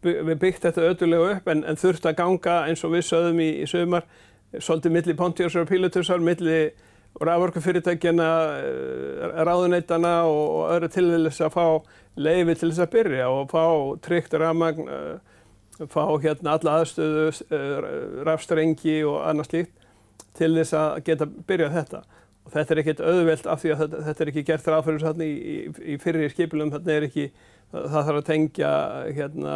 verið 0.02 0.38
byggt 0.42 0.64
þetta 0.66 0.82
öðulega 0.88 1.36
upp 1.36 1.44
en, 1.52 1.60
en 1.62 1.76
þurft 1.78 2.08
að 2.10 2.16
ganga 2.18 2.54
eins 2.66 2.80
og 2.82 2.90
við 2.90 3.04
sögðum 3.06 3.42
í, 3.44 3.46
í 3.62 3.68
sögumar 3.70 4.08
svolítið 4.50 4.94
milli 4.96 5.14
Pontiusar 5.14 5.62
og 5.62 5.68
Pilatusar, 5.68 6.18
milli 6.18 6.56
raforkufyrirtækjana, 7.22 8.26
eh, 8.58 9.36
ráðuneytana 9.46 10.16
og, 10.26 10.42
og 10.56 10.72
öðru 10.74 10.88
til 10.90 11.06
þess 11.12 11.44
að 11.46 11.54
fá 11.54 11.66
leiði 12.18 12.56
til 12.58 12.72
þess 12.72 12.82
að 12.82 12.90
byrja 12.96 13.30
og 13.30 13.54
fá 13.54 13.62
tryggt 14.08 14.34
ramagn, 14.42 14.90
eh, 14.90 15.86
fá 15.94 16.02
hérna 16.26 16.56
alla 16.58 16.74
aðstöðu, 16.80 17.30
rafstrengi 18.26 18.96
og 19.06 19.20
annað 19.22 19.52
slíkt 19.52 19.83
til 20.38 20.52
þess 20.58 20.76
að 20.78 21.00
geta 21.06 21.30
byrjað 21.48 21.78
þetta. 21.78 22.04
Og 22.44 22.52
þetta 22.52 22.74
er 22.74 22.80
ekkert 22.82 23.00
auðvelt 23.00 23.46
af 23.48 23.62
því 23.62 23.72
að 23.72 23.82
þetta, 23.82 24.04
þetta 24.08 24.24
er 24.24 24.30
ekki 24.32 24.46
gert 24.50 24.66
ráðfyrir 24.68 25.24
í, 25.24 25.32
í, 25.32 25.56
í 25.94 25.98
fyrir 26.02 26.32
skipilum, 26.32 26.72
þetta 26.74 26.92
er 26.92 27.06
ekki 27.08 27.28
það 27.74 28.06
þarf 28.08 28.20
að 28.20 28.28
tengja 28.28 28.72
hérna 29.16 29.54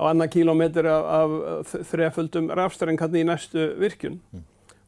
á 0.00 0.02
annan 0.08 0.32
kílómetr 0.32 0.86
af, 0.88 1.32
af 1.54 1.74
þreföldum 1.90 2.50
rafstæring 2.56 3.00
hann 3.00 3.16
í 3.16 3.24
næstu 3.26 3.66
virkun 3.80 4.20
mm. 4.32 4.44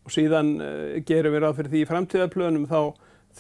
og 0.07 0.15
síðan 0.15 0.55
uh, 0.63 1.01
gerum 1.07 1.35
við 1.35 1.45
ráð 1.45 1.59
fyrir 1.59 1.73
því 1.75 1.83
í 1.83 1.89
framtíðarplönum 1.91 2.69
þá 2.71 2.79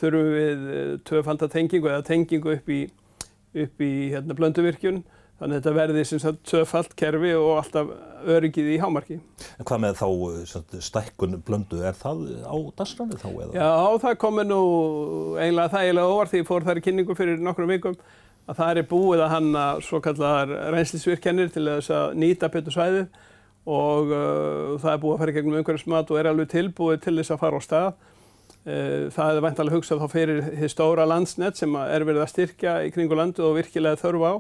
þurfum 0.01 0.33
við 0.37 0.67
uh, 0.67 0.83
tvöfaldatengingu 1.09 1.89
eða 1.89 2.07
tengingu 2.09 2.57
upp 2.57 2.69
í, 2.73 2.83
upp 3.65 3.85
í 3.85 3.93
hérna, 4.13 4.37
blönduvirkjun 4.37 5.03
þannig 5.43 5.59
að 5.59 5.59
þetta 5.59 5.75
verði 5.75 6.07
sem 6.07 6.23
sagt 6.23 6.43
tvöfald 6.47 6.97
kerfi 7.03 7.35
og 7.35 7.53
alltaf 7.59 7.93
öryggið 8.31 8.69
í 8.77 8.79
hámarki. 8.79 9.19
En 9.59 9.67
hvað 9.67 9.81
með 9.83 9.97
þá 9.99 10.09
eh, 10.31 10.81
stækkun 10.87 11.41
blöndu, 11.43 11.83
er 11.83 11.99
það 11.99 12.25
á 12.47 12.57
dasgráni 12.79 13.19
þá 13.19 13.29
eða? 13.33 13.53
Já, 13.57 13.71
það 14.05 14.19
komi 14.23 14.47
nú 14.47 14.63
eiginlega 15.37 15.73
það 15.75 15.87
eiginlega 15.89 16.15
óvart 16.15 16.33
því 16.33 16.45
fór 16.47 16.69
þar 16.69 16.79
í 16.79 16.85
kynningu 16.87 17.19
fyrir 17.19 17.43
nokkrum 17.43 17.75
vikum 17.75 17.99
að 18.47 18.59
það 18.59 18.81
er 18.81 18.89
búið 18.91 19.25
að 19.25 19.35
hanna 19.37 19.67
svo 19.83 20.01
kallar 20.03 20.55
reynslisvirkennir 20.75 21.53
til 21.55 21.67
þess 21.69 21.93
að 21.95 22.17
nýta 22.23 22.51
betur 22.53 22.75
svæðið 22.75 23.05
og 23.71 24.11
uh, 24.11 24.79
það 24.83 24.95
er 24.95 25.03
búið 25.03 25.15
að 25.15 25.21
fara 25.23 25.35
gegnum 25.37 25.61
umhverfismat 25.61 26.11
og 26.11 26.19
er 26.19 26.31
alveg 26.31 26.51
tilbúið 26.51 27.05
til 27.05 27.15
þess 27.21 27.35
að 27.35 27.43
fara 27.45 27.61
á 27.63 27.63
stað. 27.63 27.93
Uh, 28.63 29.07
það 29.15 29.37
er 29.37 29.45
vantalega 29.47 29.79
hugsað 29.79 30.03
þá 30.03 30.17
fyrir 30.17 30.43
því 30.49 30.71
stóra 30.71 31.07
landsnett 31.07 31.59
sem 31.59 31.79
er 31.83 32.07
verið 32.07 32.25
að 32.25 32.33
styrkja 32.33 32.75
í 32.87 32.91
kringu 32.95 33.19
landu 33.19 33.47
og 33.47 33.57
virkilega 33.61 34.01
þörfu 34.03 34.27
á, 34.27 34.35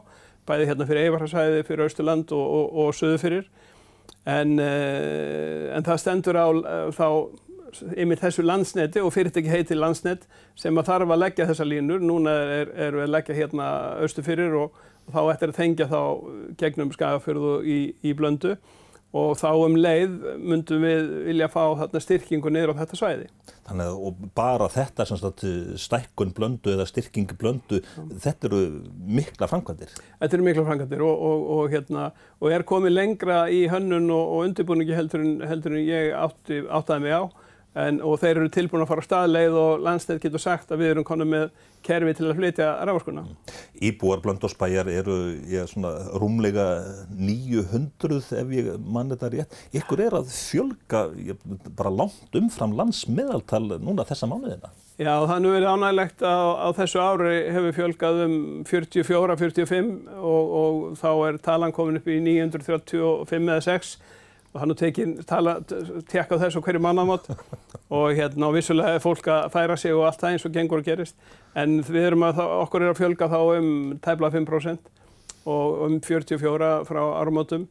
bæði 0.49 0.68
hérna 0.70 0.87
fyrir 0.88 1.06
Eivarharsvæði, 1.06 1.62
fyrir 1.68 1.87
Östurland 1.87 2.32
og, 2.34 2.56
og, 2.58 2.76
og 2.82 2.96
Suðufyrir. 2.99 3.46
En, 4.28 4.58
uh, 4.62 5.72
en 5.76 5.87
það 5.87 6.02
stendur 6.02 6.38
á 6.38 6.46
uh, 6.50 6.90
þá 6.94 7.08
yfir 7.72 8.20
þessu 8.20 8.44
landsneti 8.44 9.00
og 9.00 9.14
fyrirtæki 9.14 9.49
heiti 9.49 9.76
landsnet 9.78 10.26
sem 10.58 10.76
að 10.76 10.90
þarf 10.90 11.14
að 11.14 11.22
leggja 11.25 11.49
þessa 11.49 11.66
línur. 11.66 12.02
Núna 12.04 12.34
er, 12.61 12.72
er 12.76 12.99
við 12.99 13.06
að 13.06 13.14
leggja 13.16 13.38
hérna 13.38 13.68
austu 14.02 14.25
fyrir 14.26 14.54
og, 14.61 14.76
og 15.08 15.16
þá 15.16 15.20
ættir 15.32 15.52
að 15.52 15.58
tengja 15.61 15.88
þá 15.90 16.00
gegnum 16.61 16.92
skagafjörðu 16.94 17.56
í, 17.64 17.80
í 18.04 18.14
blöndu 18.18 18.56
og 19.12 19.35
þá 19.37 19.49
um 19.52 19.75
leið 19.76 20.14
myndum 20.40 20.85
við 20.87 21.11
vilja 21.28 21.49
fá 21.52 21.61
þarna 21.83 22.00
styrkingu 22.00 22.52
niður 22.52 22.73
á 22.73 22.81
þetta 22.81 22.99
svæði. 22.99 23.26
Þannig 23.69 23.90
að 23.90 24.23
bara 24.37 24.69
þetta 24.73 25.07
sagt, 25.09 25.45
stækkun 25.85 26.33
blöndu 26.37 26.73
eða 26.73 26.88
styrkingi 26.88 27.37
blöndu, 27.38 27.83
ja. 27.85 28.07
þetta 28.25 28.49
eru 28.49 28.62
mikla 29.21 29.49
framkvæmdir? 29.50 29.92
Þetta 30.23 30.38
eru 30.38 30.49
mikla 30.49 30.66
framkvæmdir 30.71 31.04
og, 31.04 31.26
og, 31.28 31.45
og, 31.57 31.62
hérna, 31.75 32.09
og 32.40 32.57
er 32.57 32.66
komið 32.69 32.97
lengra 32.97 33.45
í 33.52 33.66
hönnun 33.73 34.09
og 34.16 34.35
undirbúningi 34.47 34.97
heldur 34.97 35.25
en, 35.25 35.37
heldur 35.47 35.76
en 35.76 35.85
ég 35.85 36.12
átti, 36.16 36.64
áttaði 36.73 37.07
mig 37.07 37.19
á 37.21 37.25
En, 37.73 38.02
og 38.05 38.19
þeir 38.21 38.37
eru 38.37 38.50
tilbúin 38.52 38.83
að 38.85 38.91
fara 38.91 39.00
á 39.00 39.09
staðleið 39.09 39.55
og 39.57 39.85
landstæð 39.87 40.19
getur 40.26 40.43
sagt 40.43 40.73
að 40.75 40.83
við 40.83 40.91
erum 40.93 41.07
konum 41.09 41.31
með 41.33 41.47
kerfi 41.87 42.12
til 42.19 42.26
að 42.29 42.37
flytja 42.37 42.67
rávorskuna. 42.85 43.25
Mm. 43.25 43.55
Íbúar 43.88 44.21
Blöndósbæjar 44.25 44.91
eru 44.93 45.17
ég, 45.49 45.64
svona, 45.71 45.95
rúmlega 46.21 46.67
900 47.17 48.21
ef 48.43 48.52
ég 48.52 48.71
mann 48.85 49.11
þetta 49.14 49.33
rétt. 49.33 49.59
Ykkur 49.81 50.05
er 50.05 50.19
að 50.21 50.29
fjölga 50.37 51.07
ég, 51.17 51.41
bara 51.73 51.95
langt 51.97 52.38
umfram 52.38 52.76
landsmiðaltal 52.76 53.64
núna 53.81 54.05
þessa 54.09 54.29
mánuðina. 54.29 54.73
Já, 55.00 55.14
það 55.25 55.35
er 55.35 55.43
nú 55.43 55.50
verið 55.55 55.73
ánægilegt 55.73 56.23
að 56.29 56.49
á 56.52 56.69
þessu 56.76 57.00
ári 57.00 57.37
hefur 57.57 57.76
fjölgað 57.79 58.25
um 58.26 58.35
44-45 58.69 59.93
og, 60.21 60.57
og 60.61 60.83
þá 61.00 61.11
er 61.31 61.38
talan 61.43 61.73
komin 61.73 61.97
upp 61.99 62.11
í 62.12 62.21
935 62.21 63.49
eða 63.49 63.62
6 63.64 63.95
og 64.52 64.61
hann 64.61 64.75
er 64.75 64.78
tekinn, 64.78 65.14
tekka 66.12 66.38
þessu 66.40 66.61
hverju 66.64 66.80
mannamátt 66.85 67.28
og 67.97 68.16
hérna 68.16 68.50
og 68.50 68.56
vissulega 68.56 68.97
er 68.97 69.04
fólk 69.04 69.28
að 69.32 69.47
færa 69.54 69.76
sig 69.80 69.94
og 69.97 70.06
allt 70.09 70.21
það 70.21 70.35
eins 70.35 70.49
og 70.49 70.56
gengur 70.56 70.82
og 70.82 70.88
gerist. 70.88 71.16
En 71.56 71.80
við 71.85 72.11
erum 72.11 72.26
að, 72.28 72.42
okkur 72.64 72.85
er 72.85 72.92
að 72.92 73.00
fjölga 73.00 73.30
þá 73.32 73.38
um 73.59 73.71
tæbla 74.04 74.32
5% 74.32 74.90
og 75.52 75.87
um 75.87 75.97
44 76.04 76.75
frá 76.88 77.02
árumótum 77.21 77.66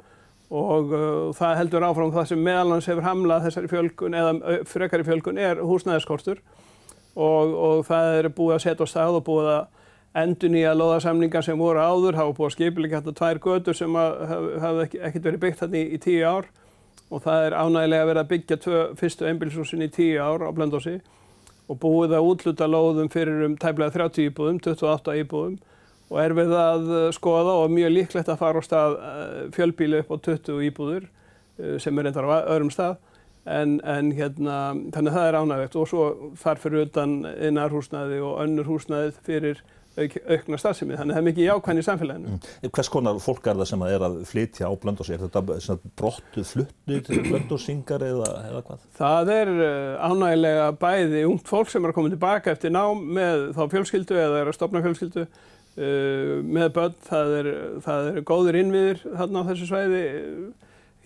og 0.51 0.91
uh, 0.91 1.29
það 1.35 1.59
heldur 1.61 1.85
áfram 1.87 2.11
það 2.11 2.31
sem 2.33 2.41
meðalans 2.43 2.89
hefur 2.89 3.05
hamlað 3.07 3.45
þessari 3.45 3.69
fjölgun 3.71 4.17
eða 4.19 4.57
frekari 4.67 5.05
fjölgun 5.07 5.39
er 5.39 5.61
húsnæðiskortur 5.63 6.41
og, 7.15 7.53
og 7.53 7.85
það 7.87 8.17
er 8.17 8.29
búið 8.35 8.57
að 8.57 8.65
setja 8.65 8.87
á 8.87 8.91
stað 8.91 9.19
og 9.21 9.25
búið 9.29 9.51
að 9.53 9.69
endun 10.21 10.57
í 10.59 10.65
að 10.67 10.81
loða 10.81 10.97
samningar 11.05 11.45
sem 11.45 11.59
voru 11.59 11.79
áður, 11.79 12.17
hafa 12.19 12.35
búið 12.35 12.49
að 12.49 12.55
skipilega 12.57 12.99
hægt 12.99 13.11
að 13.13 13.19
tvær 13.21 13.39
götur 13.45 13.77
sem 13.79 13.95
hafði 13.95 14.87
ekkert 14.99 15.29
verið 15.29 15.43
byggt 15.45 15.61
þarna 15.61 15.79
í, 15.79 15.85
í 15.95 16.01
tíu 16.03 16.25
ár 16.27 16.49
og 17.11 17.23
það 17.25 17.45
er 17.45 17.55
ánægilega 17.59 18.07
vera 18.07 18.23
að 18.23 18.29
byggja 18.31 18.57
tvö 18.63 18.83
fyrstu 18.99 19.27
einbilshúsin 19.27 19.83
í 19.83 19.89
tíu 19.91 20.21
ár 20.23 20.45
á 20.47 20.49
Blöndósi 20.55 21.01
og 21.71 21.79
búið 21.79 22.15
að 22.15 22.27
útluta 22.29 22.67
lóðum 22.67 23.11
fyrir 23.11 23.45
um 23.45 23.57
tæmlega 23.59 23.93
30 23.95 24.29
íbúðum, 24.29 24.59
28 24.63 25.15
íbúðum. 25.21 25.59
Og 26.11 26.17
er 26.19 26.33
við 26.35 26.51
að 26.57 26.89
uh, 26.91 27.03
skoða 27.15 27.53
og 27.61 27.71
mjög 27.71 27.93
líklegt 27.95 28.31
að 28.31 28.41
fara 28.41 28.59
á 28.59 28.63
stað 28.67 28.97
uh, 28.97 29.37
fjölbíli 29.55 30.01
upp 30.01 30.11
á 30.11 30.17
20 30.27 30.65
íbúður 30.67 31.05
uh, 31.07 31.77
sem 31.79 31.95
er 31.95 32.07
reyndar 32.07 32.27
á 32.27 32.51
öðrum 32.51 32.71
stað. 32.73 32.97
En, 33.47 33.79
en 33.87 34.11
hérna, 34.13 34.57
þannig 34.93 35.13
að 35.13 35.15
það 35.15 35.27
er 35.27 35.37
ánægilegt 35.39 35.77
og 35.79 35.87
svo 35.89 36.07
þarf 36.37 36.65
fyrir 36.67 36.89
utan 36.89 37.15
innarhúsnaði 37.47 38.19
og 38.21 38.35
önnur 38.43 38.67
húsnaðið 38.69 39.23
fyrir 39.25 39.63
auk, 39.99 40.15
aukna 40.35 40.59
starfsemi, 40.59 40.95
þannig 40.97 41.13
að 41.13 41.17
það 41.17 41.21
er 41.21 41.27
mikið 41.27 41.47
jákvæðin 41.47 41.81
í 41.81 41.85
samfélaginu. 41.87 42.33
Mm. 42.35 42.71
Hvers 42.77 42.89
konar 42.91 43.19
fólk 43.23 43.47
er 43.51 43.59
það 43.59 43.69
sem 43.71 43.85
er 43.87 44.05
að 44.07 44.17
flytja 44.29 44.71
á 44.71 44.73
blöndósi? 44.81 45.15
Er 45.15 45.23
þetta 45.25 45.77
brottu 45.99 46.45
flutnir 46.47 47.03
til 47.07 47.19
blöndósingar 47.27 48.05
eða, 48.07 48.29
eða 48.49 48.63
hvað? 48.67 48.85
Það 48.99 49.31
er 49.35 49.53
eh, 49.67 50.05
ánægilega 50.07 50.67
bæði 50.81 51.23
ungt 51.29 51.51
fólk 51.51 51.71
sem 51.71 51.83
er 51.83 51.93
að 51.93 51.97
koma 51.99 52.13
tilbaka 52.13 52.55
eftir 52.55 52.73
nám 52.75 53.03
með 53.17 53.49
þá 53.57 53.63
fjölskyldu 53.75 54.19
eða 54.21 54.41
er 54.41 54.51
að 54.51 54.57
stopna 54.57 54.83
fjölskyldu 54.85 55.25
uh, 55.25 56.35
með 56.41 56.71
börn, 56.77 56.97
það 57.07 57.35
er, 57.41 57.51
það 57.87 58.11
er 58.11 58.25
góður 58.31 58.59
innviðir 58.61 59.03
þarna 59.09 59.43
á 59.43 59.47
þessu 59.51 59.69
svæði, 59.69 60.05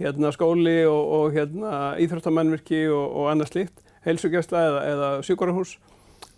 hérna 0.02 0.32
skóli 0.36 0.78
og, 0.90 1.02
og 1.18 1.36
hérna 1.36 1.74
íþróttamannvirki 2.04 2.86
og, 2.92 3.06
og 3.06 3.30
annað 3.32 3.54
slíkt, 3.54 3.84
heilsugjastla 4.06 4.64
eða, 4.70 4.88
eða 4.94 5.12
sjúkarahús 5.26 5.78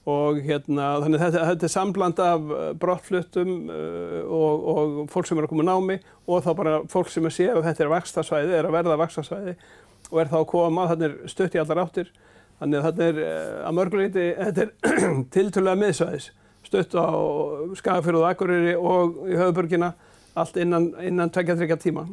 og 0.07 0.39
hérna 0.45 0.93
þannig 1.03 1.23
þetta, 1.25 1.41
þetta 1.51 1.67
er 1.67 1.73
sambland 1.73 2.21
af 2.23 2.53
eh, 2.55 2.69
brottfluttum 2.79 3.51
uh, 3.67 4.21
og, 4.23 4.67
og 4.71 4.95
fólk 5.11 5.27
sem 5.27 5.39
er 5.39 5.47
að 5.47 5.51
koma 5.51 5.67
námi 5.67 5.97
og 6.27 6.45
þá 6.45 6.51
bara 6.59 6.77
fólk 6.91 7.11
sem 7.11 7.27
er 7.27 7.35
sér 7.35 7.59
að 7.59 7.67
þetta 7.67 7.85
er 7.85 7.91
vakstasvæði, 7.91 8.55
er 8.55 8.69
að 8.69 8.77
verða 8.77 8.99
vakstasvæði 9.03 9.57
og 10.07 10.21
er 10.23 10.31
þá 10.31 10.37
að 10.39 10.49
koma, 10.53 10.87
þannig 10.93 11.09
er 11.09 11.33
stutt 11.33 11.57
í 11.57 11.61
allar 11.61 11.83
áttir 11.83 12.11
þannig 12.61 12.79
að 12.79 12.87
þetta 12.87 13.07
er 13.11 13.21
að 13.67 13.77
mörguleiti, 13.77 14.27
þetta 14.37 14.65
er 14.65 15.09
tiltölulega 15.35 15.81
miðsvæðis, 15.83 16.29
stutt 16.65 16.95
á 16.95 17.07
Skagafjörðu 17.77 18.23
og 18.23 18.29
Akureyri 18.31 18.77
og 18.79 19.19
í 19.27 19.35
höfuburgina 19.37 19.91
allt 20.37 20.57
innan, 20.61 20.93
innan 21.01 21.33
2-3 21.33 21.77
tíma. 21.81 22.07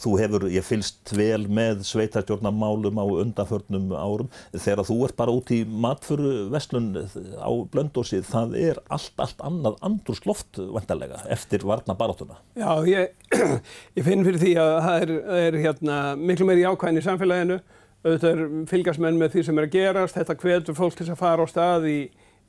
Þú 0.00 0.14
hefur, 0.16 0.46
ég 0.48 0.64
fylst 0.64 1.12
vel 1.12 1.42
með 1.52 1.82
sveitarstjórnarmálum 1.88 3.00
á 3.00 3.04
undanförnum 3.04 3.90
árum. 3.92 4.30
Þegar 4.54 4.86
þú 4.88 4.96
ert 5.06 5.16
bara 5.18 5.34
út 5.36 5.52
í 5.52 5.60
matfuru 5.68 6.46
vestlun 6.52 6.88
á 7.36 7.50
blöndósi, 7.72 8.22
það 8.24 8.56
er 8.60 8.80
allt, 8.88 9.12
allt 9.20 9.44
annað 9.44 9.76
andurskloft 9.84 10.62
vantarlega 10.72 11.20
eftir 11.32 11.66
varna 11.68 11.96
barátuna. 11.98 12.40
Já, 12.56 12.72
ég, 12.88 13.12
ég 13.98 14.06
finn 14.06 14.24
fyrir 14.24 14.40
því 14.40 14.54
að 14.62 14.72
það 14.86 15.04
er, 15.04 15.14
er 15.44 15.60
hérna, 15.66 16.00
miklu 16.16 16.48
meiri 16.48 16.64
ákvæðin 16.70 17.02
í 17.02 17.06
samfélaginu. 17.06 17.60
Auðvitað 18.00 18.30
er 18.30 18.44
fylgasmenn 18.70 19.18
með 19.20 19.34
því 19.34 19.42
sem 19.46 19.58
er 19.60 19.66
að 19.66 19.74
gerast. 19.74 20.16
Þetta 20.16 20.38
hvetur 20.40 20.78
fólk 20.78 20.96
til 20.96 21.10
að 21.10 21.20
fara 21.20 21.44
á 21.44 21.46
stað 21.50 21.90
í, 21.90 21.98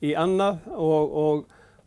í 0.00 0.14
annað 0.16 0.64
og, 0.72 1.18
og 1.24 1.42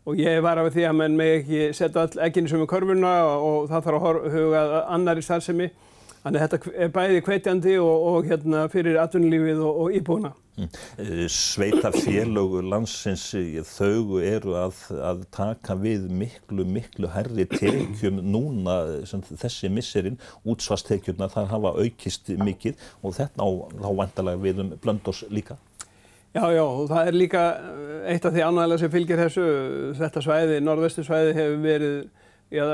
og 0.06 0.22
ég 0.22 0.42
var 0.46 0.62
af 0.62 0.72
því 0.74 0.88
að 0.90 0.98
mann 1.00 1.18
með 1.18 1.34
ekki 1.40 1.66
setja 1.74 2.06
all 2.06 2.24
ekkinu 2.28 2.52
sem 2.52 2.62
er 2.62 2.70
körfuna 2.70 3.14
og 3.36 3.68
það 3.72 3.90
þarf 3.90 4.08
að 4.12 4.24
huga 4.36 4.64
annari 4.86 5.26
starfsemi 5.26 5.72
Þannig 6.26 6.42
að 6.42 6.46
þetta 6.50 6.72
er 6.82 6.88
bæði 6.90 7.18
kveitjandi 7.22 7.74
og, 7.78 8.04
og 8.10 8.26
hérna, 8.26 8.64
fyrir 8.74 8.96
atvinnulífið 8.98 9.60
og, 9.62 9.82
og 9.84 9.98
íbúna. 10.00 10.32
Mm. 10.56 10.70
Sveita 11.30 11.92
félögu 11.94 12.64
landsins, 12.66 13.28
þau 13.70 14.18
eru 14.26 14.56
að, 14.58 14.80
að 15.06 15.22
taka 15.36 15.76
við 15.78 16.08
miklu, 16.10 16.66
miklu 16.66 17.12
herri 17.14 17.46
tekjum 17.52 18.24
núna 18.26 18.80
þessi 19.06 19.70
misserinn, 19.70 20.18
útsvastekjurna 20.50 21.30
þar 21.30 21.52
hafa 21.54 21.76
aukist 21.78 22.34
mikið 22.42 22.82
og 23.06 23.20
þetta 23.20 23.46
á 23.46 23.50
þá 23.86 23.90
vantalega 24.02 24.44
við 24.48 24.66
um 24.66 24.74
blöndós 24.82 25.22
líka. 25.30 25.60
Já, 26.36 26.50
já, 26.52 26.66
það 26.90 27.08
er 27.08 27.16
líka 27.16 27.42
eitt 28.12 28.26
af 28.28 28.34
því 28.36 28.42
ánægilega 28.44 28.80
sem 28.82 28.92
fylgir 28.92 29.20
þessu, 29.22 29.44
þetta 29.96 30.24
svæði, 30.26 30.58
norðvestu 30.68 31.06
svæði 31.08 31.32
hefur 31.38 31.62
verið 31.64 31.94
já, 32.52 32.66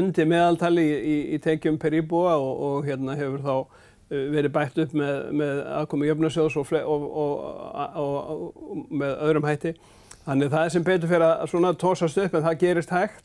undir 0.00 0.26
meðaltali 0.26 0.82
í, 0.82 0.96
í, 0.96 1.14
í 1.36 1.38
tekjum 1.44 1.78
per 1.78 1.94
íbúa 1.94 2.32
og, 2.34 2.64
og 2.68 2.88
hérna 2.88 3.14
hefur 3.20 3.44
þá 3.44 3.52
uh, 3.54 4.24
verið 4.34 4.54
bætt 4.56 4.82
upp 4.82 4.98
með, 4.98 5.30
með 5.30 5.62
aðkomi 5.76 6.10
jöfnarsjóðs 6.10 6.58
og, 6.58 6.74
og, 6.82 7.06
og 8.02 8.90
með 8.90 9.14
öðrum 9.28 9.46
hætti. 9.46 9.76
Þannig 10.26 10.52
það 10.56 10.66
er 10.66 10.74
sem 10.74 10.90
betur 10.90 11.14
fyrir 11.14 11.28
að 11.28 11.46
svona 11.54 11.74
tósast 11.78 12.20
upp 12.24 12.34
en 12.34 12.46
það 12.48 12.60
gerist 12.66 12.98
hægt 12.98 13.24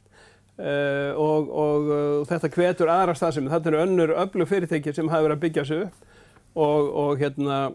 uh, 0.62 1.18
og 1.18 2.30
þetta 2.30 2.54
hvetur 2.54 2.94
aðra 2.94 3.18
stafsemi. 3.18 3.50
Þetta 3.50 3.74
eru 3.74 3.84
önnur 3.88 4.18
öflug 4.22 4.54
fyrirtæki 4.54 4.94
sem 4.94 5.10
hafa 5.10 5.32
verið 5.32 5.40
að 5.40 5.46
byggja 5.50 5.70
sig 5.74 5.88
upp 5.90 6.06
og 6.60 7.22
hérna 7.22 7.70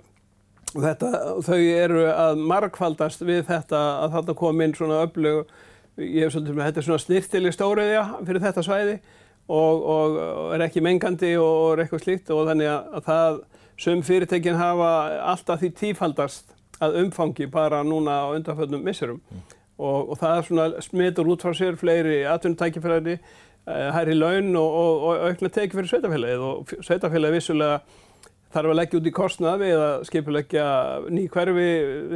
þetta, 0.75 1.11
þau 1.47 1.59
eru 1.61 2.07
að 2.11 2.41
markfaldast 2.51 3.23
við 3.27 3.45
þetta 3.49 3.81
að 4.05 4.17
þetta 4.19 4.37
kom 4.39 4.63
inn 4.65 4.75
svona 4.75 5.03
öflug 5.05 5.45
ég 6.01 6.25
hef 6.25 6.35
svolítið 6.35 6.57
með 6.57 6.69
þetta 6.69 6.81
er 6.81 6.87
svona 6.89 7.05
snirtileg 7.05 7.55
stóriðja 7.55 8.05
fyrir 8.25 8.43
þetta 8.43 8.65
svæði 8.67 8.97
og, 9.47 9.85
og, 9.95 10.17
og 10.19 10.55
er 10.57 10.65
ekki 10.67 10.83
mengandi 10.83 11.35
og 11.39 11.75
er 11.75 11.85
eitthvað 11.85 12.05
slíkt 12.07 12.33
og 12.35 12.49
þannig 12.51 12.73
að 12.73 13.07
það 13.07 13.41
sem 13.85 14.03
fyrirtekin 14.07 14.59
hafa 14.59 14.91
alltaf 15.35 15.63
því 15.63 15.71
tífaldast 15.79 16.55
að 16.83 17.01
umfangi 17.05 17.47
bara 17.51 17.83
núna 17.87 18.21
á 18.27 18.35
undanföldnum 18.35 18.83
missurum 18.87 19.21
mm. 19.21 19.43
og, 19.79 20.11
og 20.11 20.19
það 20.21 20.37
er 20.37 20.49
svona 20.49 20.85
smitur 20.85 21.31
út 21.31 21.45
frá 21.45 21.55
sér 21.57 21.79
fleiri 21.79 22.23
atvinnutækifræði, 22.31 23.19
eh, 23.19 23.89
hærri 23.95 24.17
laun 24.19 24.51
og 24.59 25.07
aukna 25.29 25.51
teki 25.55 25.79
fyrir 25.79 25.91
sveitafélagið 25.93 26.47
og 26.49 26.75
sveitafélagið 26.81 27.39
vissulega 27.39 27.79
þarf 28.55 28.73
að 28.73 28.81
leggja 28.81 29.01
út 29.01 29.11
í 29.11 29.15
kostnað 29.15 29.63
við 29.65 29.85
að 29.85 30.09
skipuleggja 30.09 30.67
ný 31.11 31.29
hverfi 31.35 31.71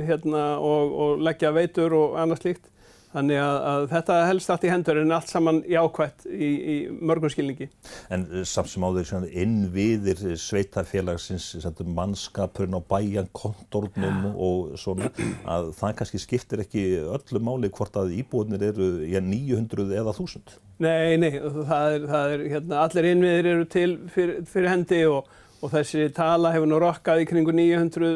hérna, 0.08 0.48
og 0.62 1.22
leggja 1.26 1.54
veitur 1.56 1.96
og 1.98 2.18
annað 2.22 2.44
slíkt 2.44 2.74
Þannig 3.08 3.38
að, 3.40 3.58
að 3.70 3.84
þetta 3.88 4.16
helst 4.28 4.50
allt 4.52 4.64
í 4.66 4.70
hendur 4.70 4.98
en 5.00 5.14
allt 5.16 5.30
saman 5.32 5.58
jákvætt 5.64 6.26
í, 6.28 6.48
í 6.48 6.74
mörgum 7.08 7.32
skilningi. 7.32 7.70
En 8.12 8.26
eh, 8.28 8.44
samt 8.48 8.68
sem 8.68 8.84
áður 8.84 9.28
innviðir 9.28 10.20
sveitarfélagsins, 10.42 11.48
mannskapurinn 11.96 12.76
á 12.76 12.82
bæjan, 12.84 13.30
kontornum 13.32 14.28
ja. 14.28 14.34
og 14.36 14.76
svona, 14.80 15.08
að 15.48 15.72
það 15.80 15.96
kannski 16.02 16.20
skiptir 16.20 16.64
ekki 16.66 16.84
öllu 17.06 17.42
máli 17.48 17.72
hvort 17.72 17.96
að 17.96 18.12
íbúinir 18.18 18.68
eru 18.74 18.90
ja, 19.08 19.24
900 19.24 19.88
eða 20.02 20.12
1000? 20.12 20.58
Nei, 20.84 21.16
nei, 21.18 21.32
það 21.40 21.96
er, 21.96 22.08
það 22.12 22.36
er 22.36 22.48
hérna, 22.52 22.84
allir 22.84 23.12
innviðir 23.14 23.52
eru 23.54 23.68
til 23.72 23.90
fyrir, 24.12 24.44
fyrir 24.52 24.74
hendi 24.74 25.00
og, 25.08 25.32
og 25.58 25.72
þessi 25.72 26.08
tala 26.14 26.52
hefur 26.54 26.70
nú 26.70 26.78
rokkað 26.82 27.24
í 27.24 27.28
kringu 27.28 27.54
900 27.54 28.10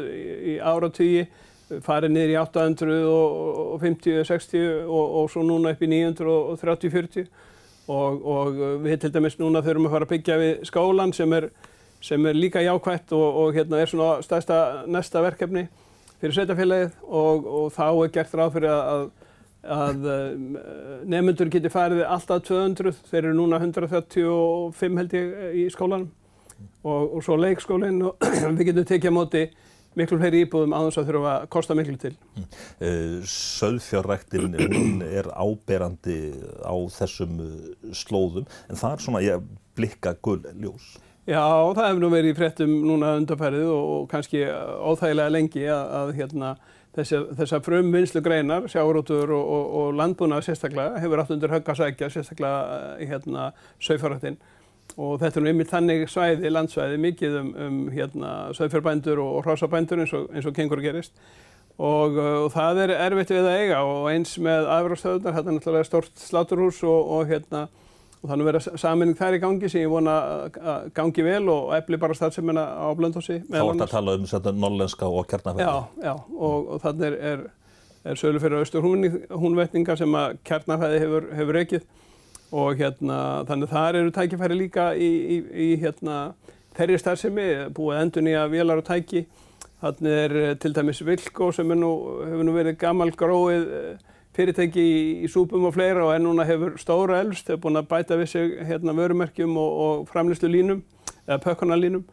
í, 0.53 0.59
áratvíi 0.63 1.25
farið 1.83 2.13
niður 2.13 2.35
í 2.35 2.39
850, 2.39 4.23
60 4.29 4.67
og, 4.85 5.17
og 5.23 5.31
svo 5.33 5.45
núna 5.47 5.73
upp 5.73 5.83
í 5.83 5.89
930, 5.91 6.93
40 6.93 7.27
og, 7.91 8.21
og 8.23 8.61
við 8.85 9.01
til 9.03 9.13
dæmis 9.15 9.39
núna 9.41 9.63
þurfum 9.65 9.89
að 9.89 9.97
fara 9.97 10.09
að 10.09 10.13
byggja 10.13 10.39
við 10.43 10.53
skólan 10.69 11.15
sem 11.17 11.35
er, 11.39 11.49
sem 12.05 12.29
er 12.29 12.39
líka 12.39 12.63
jákvætt 12.63 13.17
og, 13.17 13.27
og 13.43 13.59
hérna 13.59 13.83
er 13.83 13.91
svona 13.91 14.21
stærsta 14.23 14.61
næsta 14.87 15.25
verkefni 15.25 15.67
fyrir 16.23 16.37
sveitafélagið 16.37 16.97
og 17.11 17.73
þá 17.75 17.87
er 17.91 18.15
gert 18.15 18.39
ráð 18.39 18.57
fyrir 18.59 18.75
að, 18.77 19.07
að 19.81 20.11
nefnundur 21.11 21.51
geti 21.51 21.73
farið 21.73 22.05
alltaf 22.07 22.45
200, 22.47 23.01
þeir 23.11 23.25
eru 23.25 23.39
núna 23.41 23.59
135 23.59 25.01
held 25.01 25.17
ég 25.19 25.63
í 25.65 25.71
skólanum 25.75 26.11
og 26.89 27.21
svo 27.25 27.37
leikskólinn 27.41 28.01
og 28.09 28.33
við 28.59 28.71
getum 28.71 28.89
tekið 28.89 29.15
á 29.15 29.19
móti 29.19 29.45
miklu 29.99 30.19
fleiri 30.21 30.43
íbúðum 30.47 30.75
aðeins 30.76 30.99
að 31.00 31.09
þurfa 31.11 31.33
að 31.37 31.47
kosta 31.52 31.76
miklu 31.76 31.97
til. 32.00 32.13
Mm. 32.37 32.49
Eh, 32.89 33.17
Söðfjárræktin 33.28 34.59
er 35.19 35.28
áberandi 35.37 36.19
á 36.65 36.75
þessum 36.97 37.41
eh, 37.45 37.95
slóðum 37.97 38.47
en 38.69 38.80
það 38.80 38.97
er 38.97 39.06
svona 39.06 39.25
ég 39.25 39.49
blikka 39.76 40.17
gull 40.25 40.45
ljós. 40.56 40.95
Já, 41.23 41.39
það 41.39 41.85
hefur 41.87 42.02
nú 42.02 42.09
verið 42.11 42.33
í 42.33 42.37
frettum 42.39 42.71
núna 42.83 43.13
undarfærið 43.21 43.69
og, 43.71 43.91
og 43.95 44.06
kannski 44.11 44.41
óþægilega 44.43 45.30
lengi 45.30 45.69
að, 45.71 45.93
að 46.00 46.09
hérna, 46.17 46.49
þessar 46.97 47.63
frumvinnslu 47.63 48.25
greinar, 48.25 48.67
sjárótur 48.69 49.30
og, 49.30 49.45
og, 49.45 49.69
og 49.78 49.93
landbúnað 50.00 50.49
sérstaklega 50.49 50.99
hefur 51.04 51.23
átt 51.23 51.30
undir 51.37 51.54
höggasækja 51.54 52.11
sérstaklega 52.11 52.80
eh, 52.97 53.06
hérna, 53.13 53.52
söðfjárræktin 53.78 54.41
og 54.97 55.21
þetta 55.23 55.41
er 55.41 55.45
nú 55.45 55.52
einmitt 55.52 55.73
þannig 55.73 56.09
svæði, 56.13 56.50
landsvæði, 56.52 56.99
mikið 57.07 57.39
um, 57.41 57.52
um 57.67 57.78
hérna, 57.95 58.33
söðfjörbændur 58.59 59.23
og, 59.23 59.39
og 59.39 59.47
hrósabændur 59.47 60.02
eins 60.05 60.13
og, 60.17 60.28
eins 60.33 60.49
og 60.49 60.57
kengur 60.57 60.83
gerist 60.85 61.15
og, 61.78 62.19
og 62.19 62.50
það 62.52 62.83
er 62.85 62.97
erfitt 62.99 63.33
við 63.33 63.47
að 63.49 63.61
eiga 63.61 63.85
og 63.89 64.11
eins 64.13 64.35
með 64.43 64.69
afrástöðunar, 64.75 65.39
þetta 65.39 65.49
er 65.49 65.57
náttúrulega 65.57 65.89
stort 65.89 66.26
sláturhús 66.26 66.83
og 66.89 67.25
hérna 67.31 67.67
og 68.23 68.31
þannig 68.31 68.47
verða 68.47 68.78
saminning 68.78 69.19
þær 69.19 69.37
í 69.37 69.41
gangi 69.43 69.71
sem 69.71 69.83
ég 69.83 69.91
vona 69.91 70.13
að 70.47 70.85
gangi 70.95 71.25
vel 71.26 71.43
og 71.50 71.73
efli 71.75 71.99
bara 71.99 72.15
starfseminna 72.15 72.63
á 72.78 72.87
blöndhósi. 72.95 73.41
Þá 73.49 73.57
er 73.59 73.67
þetta 73.73 73.89
að 73.89 73.97
tala 73.97 74.15
um 74.15 74.28
þetta 74.31 74.52
norlenska 74.63 75.09
og 75.11 75.26
kjarnafæði. 75.33 75.67
Já, 75.67 76.05
já 76.07 76.13
og, 76.15 76.69
og 76.76 76.85
þannig 76.85 77.09
er, 77.09 77.17
er, 77.33 77.43
er 78.13 78.21
sölu 78.21 78.43
fyrir 78.45 78.63
austur 78.63 78.87
húnvetninga 78.87 79.99
sem 79.99 80.15
að 80.21 80.37
kjarnafæði 80.47 81.02
hefur, 81.02 81.28
hefur 81.41 81.61
ekið 81.65 81.91
og 82.52 82.76
hérna 82.76 83.19
þannig 83.49 83.73
þar 83.73 83.99
eru 84.00 84.12
tækifæri 84.12 84.58
líka 84.58 84.93
í, 84.95 85.08
í, 85.08 85.36
í 85.41 85.69
hérna 85.80 86.19
þeirri 86.76 87.00
starfsemi, 87.00 87.49
búið 87.76 88.00
endur 88.00 88.25
nýja 88.26 88.47
vélar 88.52 88.80
og 88.82 88.86
tæki. 88.88 89.26
Þannig 89.82 90.17
er 90.25 90.36
eh, 90.38 90.54
til 90.62 90.73
dæmis 90.76 91.02
Vilko 91.04 91.50
sem 91.52 91.73
nú, 91.75 91.93
hefur 92.23 92.47
nú 92.47 92.54
verið 92.54 92.78
gammal 92.80 93.10
gróið 93.19 93.69
eh, 93.78 94.10
fyrirtæki 94.36 94.82
í, 94.82 95.02
í 95.26 95.30
súpum 95.32 95.67
og 95.69 95.75
fleira 95.76 96.06
og 96.06 96.15
er 96.15 96.23
núna 96.23 96.47
hefur 96.49 96.78
stóra 96.80 97.21
elst, 97.25 97.50
hefur 97.50 97.67
búin 97.67 97.80
að 97.80 97.88
bæta 97.91 98.19
við 98.21 98.30
sig 98.32 98.58
hérna 98.69 98.95
vörumerkjum 98.97 99.56
og, 99.60 99.78
og 99.84 100.04
framlýslu 100.12 100.52
línum, 100.52 100.84
eða 101.26 101.41
pökkunarlínum 101.45 102.04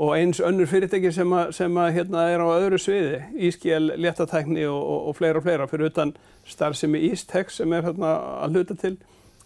og 0.00 0.14
eins 0.16 0.38
önnur 0.40 0.68
fyrirtæki 0.68 1.10
sem 1.12 1.32
að, 1.36 1.50
sem 1.52 1.74
að 1.76 1.90
hérna 1.98 2.22
er 2.32 2.40
á 2.40 2.46
öðru 2.48 2.78
sviði, 2.80 3.18
Ískjel, 3.48 3.90
léttatækni 4.00 4.62
og, 4.64 4.78
og, 4.80 5.08
og 5.10 5.16
fleira 5.18 5.42
og 5.42 5.44
fleira 5.44 5.66
fyrir 5.68 5.90
utan 5.90 6.14
starfsemi 6.48 7.02
Ístex 7.10 7.58
sem 7.60 7.74
er 7.76 7.84
hérna 7.84 8.14
að 8.46 8.56
hluta 8.56 8.76
til 8.80 8.94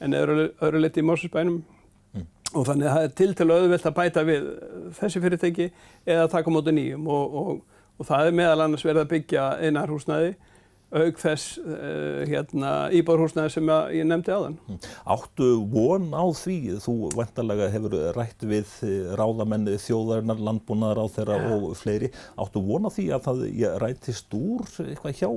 en 0.04 0.16
öðru, 0.18 0.48
öðru 0.62 0.82
liti 0.84 1.02
í 1.02 1.06
Mósusbænum 1.08 1.60
mm. 2.14 2.24
og 2.52 2.66
þannig 2.68 2.88
að 2.88 2.96
það 2.96 3.06
er 3.08 3.14
til 3.20 3.30
til 3.34 3.50
auðvilt 3.50 3.90
að 3.90 3.98
bæta 3.98 4.26
við 4.28 4.48
þessi 5.00 5.22
fyrirtæki 5.24 5.70
eða 6.04 6.30
taka 6.32 6.54
móti 6.54 6.74
nýjum 6.76 7.06
og, 7.10 7.38
og, 7.42 7.62
og 7.98 8.10
það 8.10 8.30
er 8.30 8.42
meðal 8.42 8.66
annars 8.66 8.86
verið 8.86 9.04
að 9.04 9.14
byggja 9.14 9.46
einarhúsnaði 9.64 10.34
auk 10.94 11.18
þess 11.18 11.58
uh, 11.58 12.22
hérna, 12.28 12.72
íbárhúsnaði 12.94 13.50
sem 13.50 13.70
ég 13.96 14.06
nefndi 14.06 14.30
þann. 14.30 14.56
Mm. 14.68 14.80
Áttu 15.14 15.48
von 15.72 16.06
á 16.14 16.24
því, 16.38 16.58
þú 16.84 16.94
vantarlega 17.16 17.70
hefur 17.72 17.96
rætt 18.14 18.44
við 18.46 18.70
eh, 18.86 19.14
ráðamenni 19.18 19.74
þjóðarinnar, 19.82 20.42
landbúnaðar 20.48 21.02
á 21.02 21.06
þeirra 21.16 21.38
ja. 21.40 21.54
og 21.56 21.78
fleiri, 21.80 22.12
áttu 22.38 22.62
von 22.68 22.86
á 22.86 22.90
því 22.94 23.08
að 23.16 23.26
það 23.26 23.42
rættist 23.82 24.38
úr 24.38 24.68
eitthvað 24.84 25.18
hjá 25.18 25.30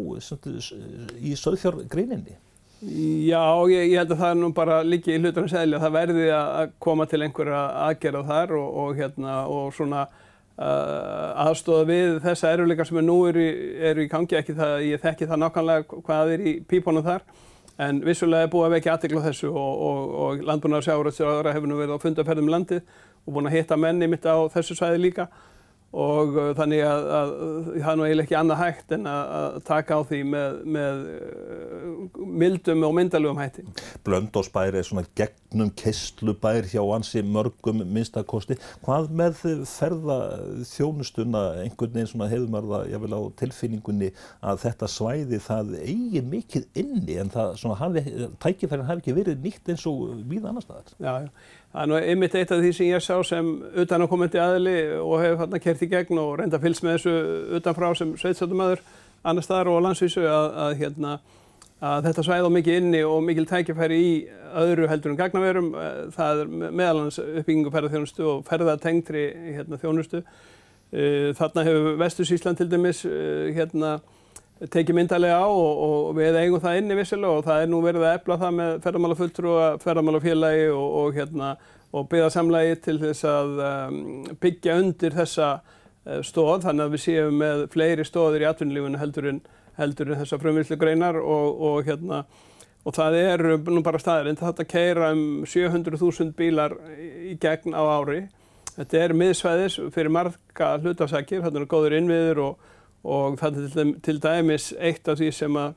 í 1.18 1.34
söðfjárgreininni? 1.42 2.38
Já, 2.78 3.42
ég, 3.72 3.90
ég 3.90 3.98
held 3.98 4.12
að 4.14 4.20
það 4.20 4.30
er 4.30 4.38
nú 4.38 4.52
bara 4.54 4.76
líki 4.86 5.16
í 5.16 5.18
hlutunum 5.18 5.50
segli 5.50 5.74
að 5.74 5.84
það 5.88 5.96
verði 5.96 6.26
að 6.38 6.74
koma 6.86 7.08
til 7.10 7.24
einhverja 7.26 7.62
aðgerða 7.88 8.22
þar 8.28 8.54
og, 8.60 8.68
og, 8.84 8.92
hérna, 9.00 9.38
og 9.50 9.72
svona 9.74 10.04
uh, 10.06 11.48
aðstofa 11.48 11.88
við 11.90 12.20
þessa 12.22 12.52
eruleika 12.54 12.86
sem 12.86 13.00
er 13.02 13.08
nú 13.08 13.18
eru, 13.32 13.48
eru 13.90 14.06
í 14.06 14.12
gangi, 14.12 14.38
ekki 14.38 14.54
það, 14.60 14.76
ég 14.92 15.02
þekki 15.02 15.30
það 15.32 15.42
nákvæmlega 15.44 16.04
hvað 16.06 16.34
er 16.36 16.46
í 16.46 16.56
pípunum 16.70 17.06
þar 17.08 17.26
en 17.88 18.04
vissulega 18.06 18.46
er 18.46 18.54
búið 18.54 18.68
að 18.68 18.78
vekja 18.78 18.94
aðtegla 18.94 19.26
þessu 19.26 19.50
og, 19.50 19.84
og 20.22 20.46
landbúnaðar 20.46 20.86
sjáur 20.86 21.50
hefur 21.50 21.70
nú 21.72 21.82
verið 21.82 21.98
á 21.98 22.04
fundaferðum 22.06 22.54
landið 22.54 22.86
og 23.26 23.34
búin 23.34 23.50
að 23.50 23.58
hitta 23.58 23.78
menni 23.82 24.10
mitt 24.10 24.26
á 24.30 24.38
þessu 24.54 24.78
svæði 24.78 25.02
líka 25.02 25.28
og 25.96 26.36
uh, 26.36 26.50
þannig 26.58 26.82
að, 26.84 27.06
að 27.16 27.30
það 27.78 27.92
er 27.92 27.98
nú 28.00 28.06
eiginlega 28.06 28.26
ekki 28.26 28.38
annað 28.38 28.60
hægt 28.60 28.94
en 28.98 29.08
að, 29.08 29.60
taka 29.68 29.98
á 29.98 30.02
því 30.10 30.20
með, 30.28 30.58
með 30.78 31.04
uh, 31.14 32.24
mildum 32.44 32.84
og 32.88 32.96
myndalugum 32.98 33.40
hætti. 33.40 33.64
Blöndósbær 34.08 34.76
er 34.76 34.88
svona 34.88 35.06
gegnum 35.18 35.72
kesslubær 35.80 36.68
hjá 36.68 36.82
ansi 36.96 37.24
mörgum 37.24 37.86
minnstakosti. 37.86 38.60
Hvað 38.86 39.12
með 39.22 39.40
ferða 39.70 40.20
þjónustuna 40.74 41.44
einhvern 41.64 41.96
veginn 41.96 42.12
svona 42.12 42.30
hefur 42.34 42.52
maður 42.52 42.88
það 42.92 43.06
vil 43.06 43.16
á 43.16 43.22
tilfinningunni 43.44 44.12
að 44.44 44.64
þetta 44.66 44.92
svæði 44.92 45.40
það 45.48 45.78
eigi 45.86 46.24
mikið 46.36 46.68
inni 46.84 47.20
en 47.22 47.32
það 47.32 47.56
svona 47.64 47.80
hafi, 47.80 48.04
tækifærin 48.44 48.90
hafi 48.90 49.06
ekki 49.06 49.18
verið 49.18 49.40
nýtt 49.46 49.72
eins 49.72 49.88
og 49.90 50.20
við 50.28 50.50
annar 50.50 50.66
staðar? 50.66 50.94
Já, 51.00 51.14
já. 51.24 51.57
Það 51.74 51.82
er 51.82 51.90
nú 51.92 51.98
einmitt 52.00 52.36
eitt 52.36 52.52
af 52.52 52.62
því 52.64 52.72
sem 52.76 52.92
ég 52.92 53.04
sá 53.04 53.18
sem 53.28 53.50
utan 53.76 54.04
á 54.04 54.08
komandi 54.10 54.40
aðli 54.42 54.78
og 55.00 55.20
hefur 55.22 55.42
þarna 55.44 55.60
kert 55.64 55.84
í 55.84 55.90
gegn 55.92 56.22
og 56.22 56.38
reynda 56.40 56.62
fylgst 56.64 56.86
með 56.86 56.98
þessu 56.98 57.18
utanfrá 57.60 57.92
sem 57.98 58.14
sveitstöldumöður 58.18 58.82
annar 59.28 59.46
staðar 59.46 59.72
og 59.72 59.82
á 59.82 59.86
landsvísu 59.88 60.24
að, 60.24 60.48
að, 60.64 60.76
hérna, 60.82 61.14
að 61.84 62.10
þetta 62.10 62.26
svæði 62.28 62.50
á 62.50 62.56
mikið 62.58 62.80
inni 62.82 63.02
og 63.06 63.24
mikil 63.26 63.48
tækifæri 63.50 63.98
í 64.02 64.12
öðru 64.58 64.90
heldur 64.92 65.14
en 65.14 65.20
gagnaverum. 65.20 65.72
Það 66.16 66.44
er 66.44 66.54
meðalans 66.68 67.20
uppbyggingu 67.24 67.74
ferðarþjónustu 67.74 68.28
og 68.32 68.46
ferðartengtri 68.48 69.26
hérna, 69.58 69.80
þjónustu. 69.82 70.24
Þarna 71.38 71.66
hefur 71.68 71.98
Vestusísland 72.00 72.62
til 72.62 72.70
dæmis 72.72 73.04
hérna, 73.58 73.98
tekið 74.66 74.98
myndalega 74.98 75.38
á 75.38 75.46
og, 75.46 75.82
og 75.88 76.16
við 76.18 76.40
eigum 76.42 76.62
það 76.64 76.80
inni 76.82 76.98
vissilega 76.98 77.40
og 77.40 77.46
það 77.46 77.64
er 77.64 77.72
nú 77.72 77.82
verið 77.86 78.06
að 78.08 78.16
efla 78.18 78.38
það 78.42 78.56
með 78.58 78.72
ferðarmálafulltrúa, 78.86 79.68
ferðarmálafélagi 79.84 80.68
og, 80.74 80.88
og, 81.02 81.10
hérna, 81.18 81.52
og 81.94 82.10
byggðarsamlagi 82.12 82.80
til 82.88 82.98
þess 83.04 83.28
að 83.30 83.62
um, 83.68 84.02
byggja 84.42 84.80
undir 84.82 85.18
þessa 85.18 85.52
uh, 85.60 86.20
stóð 86.26 86.66
þannig 86.66 86.88
að 86.88 86.98
við 86.98 87.04
séum 87.06 87.40
með 87.44 87.64
fleiri 87.76 88.08
stóðir 88.08 88.48
í 88.48 88.50
atvinnulífunum 88.50 89.02
heldur 89.02 89.32
en, 89.34 89.42
en 89.78 89.96
þessa 90.24 90.42
frumvillu 90.42 90.80
greinar 90.82 91.22
og 91.22 91.86
hérna 91.86 92.24
það 92.96 93.18
er 93.20 93.42
nú 93.68 93.82
bara 93.84 94.00
staðirinn 94.00 94.40
þetta 94.40 94.64
keira 94.64 95.12
um 95.12 95.44
700.000 95.44 96.32
bílar 96.38 96.76
í 96.98 97.36
gegn 97.42 97.76
á 97.76 97.84
ári. 97.84 98.22
Þetta 98.78 99.00
er 99.02 99.14
miðsvæðis 99.18 99.76
fyrir 99.92 100.14
marga 100.14 100.70
hlutafsækir, 100.80 101.42
þetta 101.44 101.60
er 101.60 101.68
góður 101.68 101.98
innviður 101.98 102.42
og 102.46 102.68
og 103.04 103.38
það 103.40 103.60
er 103.66 103.92
til 104.04 104.18
dæmis 104.24 104.72
eitt 104.80 105.08
af 105.08 105.20
því 105.20 105.30
sem 105.36 105.60
að 105.60 105.76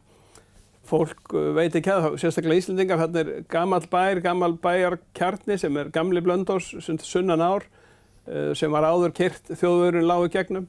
fólk 0.90 1.34
uh, 1.34 1.50
veit 1.56 1.74
ekki 1.76 1.92
að, 1.92 2.08
sérstaklega 2.20 2.60
Íslandingar, 2.60 3.00
þetta 3.04 3.22
er 3.22 3.44
gammal 3.50 3.82
bær, 3.90 4.22
gammal 4.24 4.56
bæjarkjarni 4.62 5.58
sem 5.60 5.76
er 5.80 5.92
gamli 5.94 6.22
blöndós, 6.24 6.72
sunnan 7.04 7.44
ár, 7.44 7.66
uh, 8.26 8.50
sem 8.58 8.72
var 8.72 8.88
áður 8.88 9.14
kyrt 9.16 9.52
þjóðvörun 9.52 10.08
lágu 10.08 10.30
gegnum. 10.32 10.68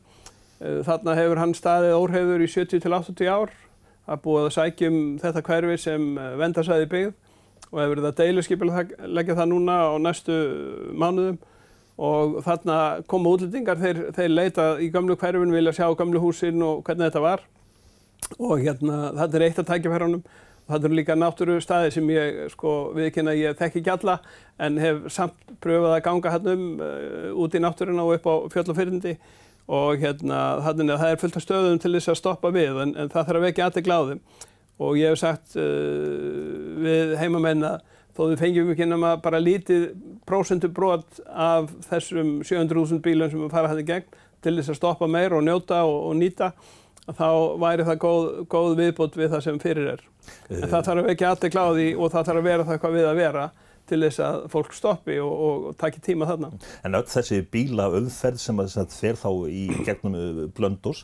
Uh, 0.62 0.82
þarna 0.86 1.18
hefur 1.18 1.42
hann 1.42 1.58
staðið 1.58 1.98
óhreyður 1.98 2.46
í 2.46 2.52
70-80 2.52 3.32
ár, 3.32 3.56
það 4.06 4.24
búið 4.28 4.48
að 4.48 4.56
sækjum 4.58 5.02
þetta 5.22 5.46
hverfi 5.48 5.80
sem 5.82 6.08
vendarsæði 6.42 6.90
byggð 6.92 7.18
og 7.72 7.80
hefur 7.80 7.94
verið 7.94 8.08
að 8.10 8.18
deiluskipil 8.20 8.70
leggja 9.16 9.38
það 9.38 9.52
núna 9.54 9.76
á 9.88 9.96
næstu 10.02 10.38
mánuðum 10.92 11.38
og 12.00 12.38
þarna 12.46 12.78
koma 13.10 13.34
útlendingar, 13.36 13.80
þeir, 13.82 14.04
þeir 14.16 14.32
leita 14.32 14.68
í 14.82 14.92
gamlu 14.94 15.18
hverfin, 15.20 15.52
vilja 15.54 15.74
sjá 15.76 15.90
gamlu 15.98 16.22
húsin 16.24 16.64
og 16.66 16.86
hvernig 16.88 17.10
þetta 17.10 17.26
var. 17.26 17.44
Og 18.40 18.62
hérna 18.62 19.12
þetta 19.18 19.38
er 19.38 19.46
eitt 19.48 19.60
af 19.62 19.68
tækifærunum. 19.70 20.24
Og 20.62 20.74
þetta 20.76 20.88
eru 20.88 20.98
líka 20.98 21.18
náttúru 21.18 21.60
staði 21.62 21.92
sem 21.92 22.10
ég 22.14 22.42
sko 22.54 22.74
viðkynna 22.96 23.34
ég 23.36 23.58
þekki 23.60 23.82
ekki 23.82 23.94
alla 23.96 24.20
en 24.62 24.78
hef 24.80 25.08
samt 25.12 25.56
pröfað 25.64 25.96
að 25.98 26.04
ganga 26.06 26.34
hérna 26.36 26.54
um 26.56 26.68
uh, 26.80 27.32
út 27.44 27.58
í 27.58 27.62
náttúruna 27.64 28.06
og 28.06 28.20
upp 28.20 28.30
á 28.30 28.36
fjöll 28.54 29.18
og 29.72 30.02
hérna 30.02 30.38
þannig 30.66 30.94
að 30.94 31.02
það 31.02 31.12
er 31.12 31.20
fullt 31.22 31.38
af 31.38 31.44
stöðum 31.46 31.82
til 31.82 31.92
þess 31.96 32.12
að 32.12 32.20
stoppa 32.20 32.52
við 32.54 32.80
en, 32.84 32.94
en 32.98 33.12
það 33.12 33.28
þarf 33.28 33.40
að 33.40 33.46
vekja 33.46 33.68
aðteg 33.68 33.86
gláðum 33.88 34.22
og 34.82 34.98
ég 35.00 35.14
hef 35.14 35.22
sagt 35.22 35.56
uh, 35.60 36.82
við 36.82 37.16
heimamenn 37.22 37.68
að 37.68 37.84
þó 38.22 38.28
við 38.30 38.42
fengjum 38.42 38.74
ekki 38.74 38.88
nema 38.90 39.16
bara 39.24 39.42
lítið 39.42 39.88
prósendubrót 40.30 41.22
af 41.30 41.72
þessum 41.90 42.36
700.000 42.46 43.02
bílum 43.02 43.32
sem 43.32 43.42
við 43.42 43.56
fara 43.56 43.72
hætti 43.72 43.88
gegn 43.88 44.22
til 44.42 44.54
þess 44.58 44.74
að 44.74 44.80
stoppa 44.80 45.10
meir 45.10 45.34
og 45.38 45.44
njóta 45.46 45.82
og, 45.88 45.98
og 46.12 46.16
nýta 46.20 46.52
þá 47.10 47.58
væri 47.62 47.88
það 47.88 48.00
góð, 48.04 48.30
góð 48.52 48.78
viðbútt 48.78 49.18
við 49.18 49.34
það 49.34 49.44
sem 49.48 49.60
fyrir 49.62 49.92
er. 49.96 50.06
En 50.54 50.70
það 50.70 50.88
þarf 50.88 51.12
ekki 51.12 51.28
alltaf 51.28 51.54
kláði 51.54 51.90
og 51.98 52.14
það 52.14 52.30
þarf 52.30 52.42
að 52.42 52.50
vera 52.52 52.68
það 52.70 52.82
hvað 52.84 52.98
við 52.98 53.10
að 53.10 53.22
vera 53.22 53.46
til 53.90 54.00
þess 54.06 54.22
að 54.24 54.38
fólk 54.54 54.76
stoppi 54.78 55.18
og, 55.20 55.32
og, 55.32 55.64
og 55.72 55.78
taki 55.82 56.02
tíma 56.06 56.28
þarna. 56.30 56.52
En 56.88 56.96
öll 56.96 57.08
þessi 57.10 57.42
bílaauðferð 57.52 58.44
sem 58.44 58.62
að 58.62 58.78
fer 58.94 59.18
þá 59.20 59.30
í 59.50 59.66
gegnum 59.88 60.46
blöndurs 60.56 61.04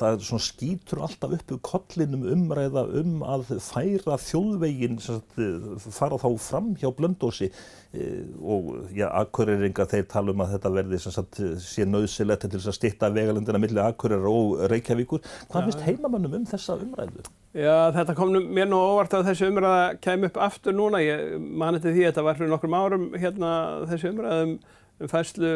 það 0.00 0.24
skýtur 0.44 1.02
alltaf 1.04 1.34
upp 1.36 1.52
úr 1.54 1.60
kollinum 1.66 2.24
umræða 2.34 2.84
um 3.00 3.20
að 3.26 3.52
færa 3.62 4.16
þjóðveginn 4.20 4.98
fara 5.00 6.18
þá 6.20 6.28
fram 6.40 6.70
hjá 6.80 6.88
blöndósi 6.96 7.50
e, 7.50 8.06
og 8.40 8.88
já, 8.96 9.06
akkureringa 9.08 9.86
þeir 9.90 10.08
tala 10.10 10.34
um 10.34 10.44
að 10.44 10.56
þetta 10.56 10.72
verði 10.78 11.02
sagt, 11.04 11.42
sé 11.64 11.86
nöðsilegt 11.88 12.48
til 12.48 12.62
að 12.62 12.76
stitta 12.78 13.12
vegalendina 13.14 13.60
millir 13.62 13.84
akkurir 13.84 14.26
og 14.30 14.64
Reykjavíkur. 14.72 15.22
Hvað 15.52 15.68
finnst 15.68 15.86
heimamannum 15.86 16.40
um 16.40 16.48
þessa 16.48 16.78
umræðu? 16.80 17.28
Já, 17.50 17.90
þetta 17.96 18.14
kom 18.18 18.34
mér 18.54 18.68
nú 18.70 18.78
óvart 18.78 19.14
að 19.18 19.30
þessi 19.32 19.48
umræða 19.50 19.86
kem 20.04 20.28
upp 20.28 20.36
aftur 20.40 20.76
núna. 20.76 21.00
Ég 21.02 21.38
mani 21.38 21.80
til 21.82 21.94
því 21.96 22.04
að 22.04 22.12
þetta 22.12 22.26
var 22.28 22.38
fyrir 22.38 22.52
nokkrum 22.52 22.76
árum 22.78 23.08
hérna 23.18 23.54
þessi 23.90 24.12
umræðum 24.12 24.60
um 25.00 25.10
fæslu 25.10 25.50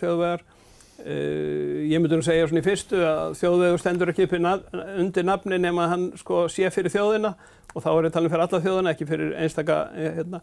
þjóðvegar 0.00 0.42
Uh, 1.00 1.86
ég 1.88 2.00
myndi 2.00 2.18
nú 2.18 2.24
segja 2.24 2.48
svona 2.48 2.60
í 2.60 2.66
fyrstu 2.66 2.98
að 3.00 3.36
þjóðvegur 3.40 3.80
stendur 3.80 4.12
ekki 4.12 4.26
upp 4.26 4.34
undir 4.36 5.24
nafni 5.24 5.58
nema 5.60 5.88
hann 5.88 6.10
sko 6.20 6.44
sé 6.52 6.68
fyrir 6.74 6.92
þjóðina 6.92 7.34
og 7.74 7.84
þá 7.84 7.90
er 7.92 8.08
ég 8.08 8.14
talin 8.14 8.32
fyrir 8.32 8.44
alla 8.44 8.60
þjóðina, 8.64 8.92
ekki 8.94 9.06
fyrir 9.08 9.34
einstaka 9.40 9.78
eh, 9.94 10.10
hérna. 10.18 10.40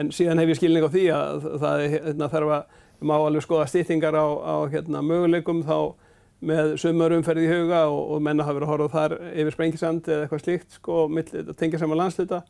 en 0.00 0.10
síðan 0.14 0.40
hef 0.42 0.52
ég 0.52 0.58
skilning 0.58 0.86
á 0.88 0.90
því 0.90 1.04
að 1.14 1.46
það 1.62 1.84
hérna, 1.94 2.30
þarf 2.32 2.54
að 2.56 2.80
má 3.02 3.14
alveg 3.18 3.44
skoða 3.44 3.68
stýttingar 3.70 4.16
á, 4.16 4.26
á 4.26 4.56
hérna, 4.72 5.02
möguleikum 5.06 5.62
þá 5.66 5.78
með 6.42 6.74
sumar 6.82 7.14
umferð 7.14 7.44
í 7.44 7.50
huga 7.50 7.84
og, 7.86 8.02
og 8.16 8.22
menna 8.26 8.46
hafa 8.46 8.58
verið 8.58 8.68
að 8.68 8.72
horfa 8.72 8.92
þar 8.96 9.16
yfir 9.30 9.54
sprengisand 9.54 10.08
eða 10.10 10.24
eitthvað 10.26 10.44
slíkt 10.44 10.78
sko, 10.78 11.02
að 11.06 11.52
tengja 11.58 11.82
saman 11.82 12.00
landsluta 12.00 12.42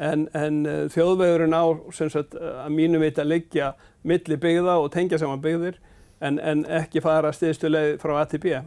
en, 0.00 0.26
en 0.36 0.58
uh, 0.66 0.82
þjóðvegurinn 0.92 1.56
á 1.56 1.64
sagt, 1.96 2.36
að 2.36 2.74
mínum 2.74 3.04
veit 3.04 3.20
að 3.20 3.32
liggja 3.32 3.72
milli 4.04 4.36
byggða 4.40 4.76
og 4.80 4.92
tengja 4.92 5.20
saman 5.20 5.40
byggðir 5.44 5.80
en, 6.20 6.38
en 6.38 6.66
ekki 6.80 7.02
fara 7.04 7.32
stiðstuleið 7.34 7.96
frá 8.02 8.18
A 8.20 8.26
til 8.28 8.42
B. 8.42 8.60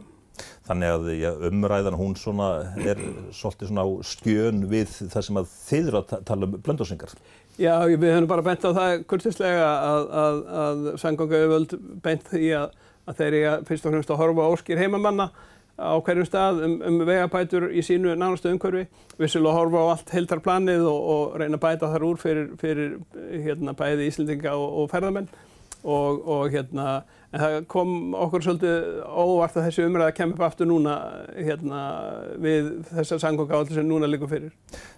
Þannig 0.66 0.90
að 0.90 1.08
ja, 1.20 1.30
umræðan 1.46 1.96
hún 1.98 2.14
svona 2.18 2.48
er 2.80 2.98
svolítið 3.36 3.70
svona 3.70 3.84
á 3.86 3.88
skjön 4.08 4.64
við 4.70 4.92
það 5.12 5.26
sem 5.28 5.38
að 5.38 5.50
þið 5.68 5.90
eru 5.90 6.00
að 6.00 6.14
tala 6.30 6.48
um 6.48 6.54
blöndósingar. 6.64 7.12
Já, 7.60 7.74
við 7.86 8.10
höfum 8.10 8.30
bara 8.30 8.42
bent 8.42 8.64
á 8.66 8.70
það 8.74 9.04
kurtislega 9.10 9.66
að, 9.70 10.06
að, 10.24 10.38
að 10.64 10.86
sangangauðvöld 11.04 11.74
bent 12.02 12.24
því 12.32 12.48
að, 12.58 12.78
að 13.06 13.20
þeir 13.20 13.36
eru 13.38 13.68
fyrst 13.68 13.86
og 13.86 13.94
fremst 13.94 14.14
að 14.14 14.22
horfa 14.24 14.48
óskir 14.56 14.80
heimamanna 14.80 15.28
á 15.78 15.94
hverjum 16.06 16.26
stað 16.26 16.60
um, 16.66 16.74
um 16.86 17.00
vegabætur 17.06 17.68
í 17.70 17.82
sínu 17.84 18.14
nánastu 18.18 18.50
umhverfi. 18.50 18.88
Vissilega 19.20 19.54
horfa 19.58 19.86
á 19.86 19.92
allt 19.92 20.12
heiltarplanið 20.16 20.86
og, 20.90 21.08
og 21.14 21.38
reyna 21.38 21.58
að 21.58 21.64
bæta 21.66 21.90
þar 21.92 22.06
úr 22.08 22.20
fyrir, 22.22 22.50
fyrir 22.58 22.96
hérna, 23.44 23.74
bæði 23.78 24.08
Íslandinga 24.10 24.54
og, 24.58 24.66
og 24.82 24.90
ferðamenn 24.90 25.30
og, 25.84 26.22
og 26.24 26.54
hérna 26.54 27.02
En 27.34 27.42
það 27.42 27.54
kom 27.72 28.14
okkur 28.14 28.44
svolítið 28.44 28.84
óvart 29.10 29.56
að 29.58 29.64
þessi 29.66 29.84
umræða 29.88 30.14
kemur 30.14 30.36
upp 30.36 30.44
aftur 30.46 30.68
núna 30.70 30.92
hérna, 31.34 31.78
við 32.38 32.68
þessar 32.92 33.22
sangungáaldur 33.24 33.80
sem 33.80 33.88
núna 33.88 34.06
likur 34.06 34.30
fyrir. 34.30 34.52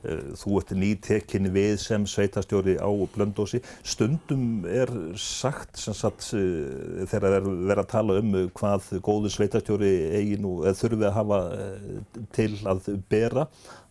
Eh, 0.05 0.35
þú 0.37 0.59
ert 0.61 0.75
nýtekinni 0.77 1.53
við 1.55 1.79
sem 1.81 2.05
sveitastjóri 2.05 2.77
á 2.77 2.91
Blöndósi. 3.15 3.63
Stundum 3.81 4.67
er 4.69 4.93
sagt 5.17 5.81
sagt, 5.81 6.27
eh, 6.37 7.07
þegar 7.09 7.25
það 7.25 7.37
er 7.39 7.49
verið 7.71 7.83
að 7.83 7.89
tala 7.95 8.19
um 8.21 8.35
hvað 8.59 8.91
góðu 9.07 9.33
sveitastjóri 9.33 9.93
eigin 10.19 10.49
og 10.51 10.67
þurfi 10.77 11.09
að 11.09 11.17
hafa 11.17 11.39
eh, 11.57 12.21
til 12.37 12.51
að 12.69 12.91
bera 13.09 13.47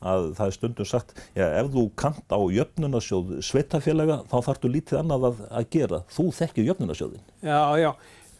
að 0.05 0.27
það 0.37 0.45
er 0.45 0.55
stundum 0.59 0.89
sagt 0.89 1.15
já, 1.33 1.47
ef 1.47 1.71
þú 1.73 1.87
kant 1.97 2.29
á 2.29 2.37
jöfnunarsjóð 2.37 3.39
sveitafélaga 3.45 4.19
þá 4.29 4.37
þartu 4.51 4.69
lítið 4.69 5.01
annað 5.01 5.27
að, 5.31 5.41
að 5.49 5.71
gera. 5.73 6.01
Þú 6.13 6.27
þekkir 6.41 6.69
jöfnunarsjóðin. 6.69 7.25
Já, 7.41 7.61
já. 7.81 7.91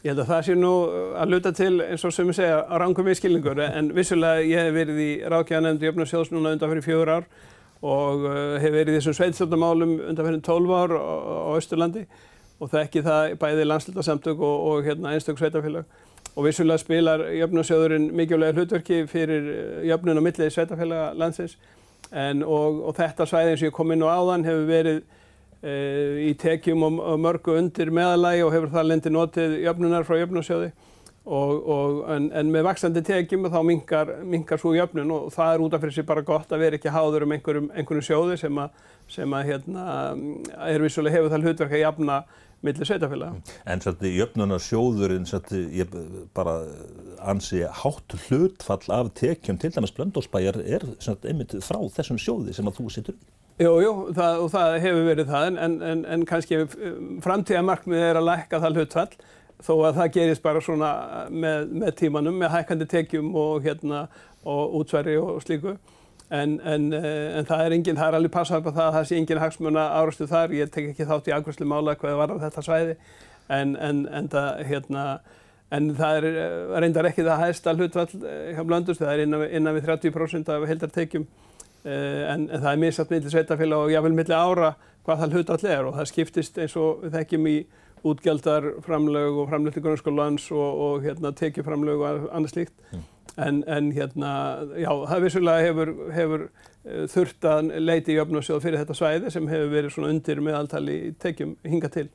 Ég 0.06 0.12
held 0.12 0.22
að 0.22 0.28
það 0.30 0.42
sé 0.46 0.54
nú 0.54 0.72
að 1.18 1.32
luta 1.32 1.50
til 1.50 1.80
eins 1.82 2.04
og 2.06 2.12
sem 2.14 2.28
ég 2.30 2.36
segja 2.36 2.60
að 2.62 2.78
rangum 2.78 3.08
viðskilningur 3.08 3.58
en 3.64 3.88
vissulega 3.96 4.44
ég 4.46 4.68
hef 4.68 4.76
verið 4.76 5.00
í 5.02 5.08
rákjæðanemndi 5.32 5.88
Jöfnarsjóðs 5.88 6.30
núna 6.30 6.52
undan 6.54 6.70
fyrir 6.70 6.84
fjögur 6.84 7.10
ár 7.10 7.24
og 7.82 8.22
uh, 8.22 8.36
hef 8.62 8.70
verið 8.70 8.92
í 8.92 9.00
þessum 9.00 9.16
sveitstjórnamálum 9.18 9.96
undan 9.96 10.28
fyrir 10.28 10.44
tólf 10.46 10.70
ár 10.78 10.94
á, 10.94 11.50
Östurlandi 11.56 12.04
og 12.62 12.70
þekki 12.70 13.02
það 13.02 13.34
bæði 13.42 13.66
landslutasamtök 13.66 14.46
og, 14.46 14.68
og 14.68 14.86
hérna, 14.86 15.16
einstök 15.16 15.42
sveitafélag 15.42 15.98
og 16.36 16.46
vissulega 16.46 16.84
spilar 16.84 17.26
Jöfnarsjóðurinn 17.40 18.06
mikilvæg 18.14 18.60
hlutverki 18.60 19.02
fyrir 19.10 19.50
uh, 19.56 19.84
jöfnun 19.90 20.22
og 20.22 20.28
millið 20.28 20.54
sveitafélaga 20.54 21.10
landsins. 21.18 21.58
En, 22.14 22.46
og, 22.46 22.84
og 22.86 22.94
þetta 22.94 23.26
svæði 23.26 23.56
eins 23.56 23.66
og 23.66 23.72
ég 23.72 23.74
kom 23.74 23.90
inn 23.90 24.06
á 24.06 24.14
áðan 24.14 24.46
hefur 24.46 24.70
verið 24.70 25.02
í 25.62 26.34
tekjum 26.38 26.84
og, 26.86 26.98
mörgu 27.20 27.56
undir 27.56 27.90
meðalagi 27.94 28.44
og 28.44 28.52
hefur 28.54 28.74
það 28.74 28.90
lendi 28.90 29.12
notið 29.14 29.56
jöfnunar 29.64 30.04
frá 30.06 30.20
og, 31.26 32.02
en, 32.14 32.28
en 32.38 32.50
með 32.54 32.68
vaksandi 32.68 33.02
tekjum 33.06 33.48
þá 33.50 33.58
mingar, 33.66 34.12
mingar 34.22 34.60
svo 34.62 34.76
jöfnun 34.76 35.10
og 35.10 35.30
það 35.34 35.52
er 35.52 35.64
út 35.64 35.74
af 35.74 35.82
fyrir 35.82 35.96
sig 35.96 36.06
bara 36.06 36.22
gott 36.26 36.52
að 36.54 36.62
vera 36.62 36.78
ekki 36.78 36.92
háður 36.94 37.26
um 37.26 37.34
einhverjum, 37.34 37.70
einhverjum 37.74 38.06
sjóði 38.06 38.36
sem 38.38 38.60
að, 38.62 38.82
sem 39.10 39.34
að 39.34 39.48
hérna, 39.50 39.86
er 40.68 40.84
vissulega 40.84 41.18
hefur 41.18 41.34
það 41.34 41.48
hlutverk 41.48 41.74
að 41.74 41.82
jafna 41.82 42.20
millir 42.66 42.88
sveitafélaga. 42.88 43.56
En 43.68 43.82
jöfnunarsjóðurinn 43.82 45.26
bara 46.34 46.60
ansi 47.26 47.64
hátt 47.82 48.16
hlutfall 48.26 48.86
af 48.94 49.10
tekjum 49.18 49.58
til 49.58 49.74
dæmis 49.74 49.94
Blöndósbæjar 49.98 50.62
er 50.62 50.86
einmitt 51.26 51.58
frá 51.66 51.82
þessum 51.98 52.22
sjóði 52.22 52.54
sem 52.54 52.70
að 52.70 52.78
þú 52.80 52.92
sittur 52.94 53.18
í. 53.18 53.24
Jú, 53.56 53.70
jú, 53.80 53.92
það, 54.12 54.42
og 54.44 54.50
það 54.52 54.74
hefur 54.84 55.06
verið 55.06 55.30
það 55.30 55.46
en, 55.48 55.76
en, 55.80 56.00
en 56.12 56.24
kannski 56.28 56.58
framtíðamarkmið 57.24 58.02
er 58.04 58.18
að 58.20 58.26
lækka 58.28 58.58
það 58.60 58.80
hlutfall 58.80 59.12
þó 59.64 59.70
að 59.78 60.00
það 60.00 60.10
gerist 60.12 60.42
bara 60.44 60.60
svona 60.60 60.90
með, 61.32 61.70
með 61.72 61.94
tímanum, 62.02 62.36
með 62.36 62.52
hækkandi 62.52 62.88
tekjum 62.90 63.30
og, 63.32 63.62
hérna, 63.64 64.02
og 64.44 64.74
útsværi 64.82 65.14
og 65.16 65.40
slíku. 65.40 65.72
En, 66.26 66.58
en, 66.66 66.90
eh, 66.98 67.38
en 67.38 67.48
það 67.48 67.62
er 67.64 67.76
enginn, 67.78 67.96
það 67.96 68.10
er 68.10 68.18
alveg 68.18 68.34
passað 68.34 68.66
på 68.66 68.74
það 68.76 68.90
að 68.90 68.98
það 68.98 69.08
sé 69.08 69.18
enginn 69.22 69.40
hagsmuna 69.40 69.86
árastu 70.02 70.28
þar. 70.28 70.52
Ég 70.58 70.74
tek 70.74 70.90
ekki 70.90 71.08
þátt 71.08 71.30
í 71.30 71.34
ákvæmslu 71.38 71.70
mála 71.70 71.96
hvað 71.96 72.20
var 72.20 72.34
á 72.34 72.42
þetta 72.44 72.66
svæði 72.66 72.98
en, 73.56 73.74
en 73.80 74.30
það, 74.36 74.62
hérna, 74.68 75.06
það 75.70 76.20
er 76.20 76.28
eh, 76.34 76.76
reyndar 76.82 77.08
ekki 77.08 77.24
það 77.24 77.42
hægsta 77.46 77.76
hlutfall 77.78 78.08
eh, 78.20 78.52
hjá 78.52 78.62
Blöndust, 78.66 79.00
það 79.00 79.14
er 79.14 79.24
innan, 79.24 79.48
innan 79.48 79.78
við 79.78 79.88
30% 79.94 80.52
af 80.52 80.68
heldartekjum 80.74 81.28
en 81.86 82.46
það 82.50 82.70
er 82.72 82.80
misatt 82.82 83.10
millir 83.12 83.32
sveitafélag 83.32 83.86
og 83.86 83.92
jáfnveil 83.94 84.16
millir 84.18 84.36
ára 84.36 84.70
hvað 85.06 85.20
það 85.22 85.36
hlutfall 85.36 85.68
er 85.70 85.88
og 85.88 85.98
það 85.98 86.08
skiptist 86.10 86.56
eins 86.58 86.76
og 86.80 87.04
við 87.04 87.18
þekkjum 87.20 87.50
í 87.50 87.58
útgjaldarframlög 88.06 89.40
og 89.42 89.50
framlög 89.50 89.74
til 89.74 89.82
grunnskólans 89.82 90.50
og, 90.54 90.80
og 90.86 91.04
hérna, 91.06 91.32
tekjuframlög 91.36 92.02
og 92.02 92.26
annað 92.34 92.52
slíkt. 92.54 92.74
Mm. 92.92 93.04
En, 93.36 93.62
en 93.68 93.88
hérna, 93.92 94.30
já, 94.80 94.90
það 95.10 95.24
vissulega 95.26 95.64
hefur, 95.66 95.90
hefur 96.14 96.44
uh, 96.46 97.02
þurft 97.12 97.48
að 97.50 97.72
leiti 97.82 98.14
í 98.14 98.20
öfnusjóð 98.22 98.62
fyrir 98.64 98.80
þetta 98.80 98.96
svæði 98.96 99.32
sem 99.34 99.50
hefur 99.50 99.74
verið 99.74 99.96
svona 99.96 100.12
undir 100.14 100.40
meðaltali 100.44 101.00
tekjum 101.20 101.56
hinga 101.66 101.90
til. 101.92 102.06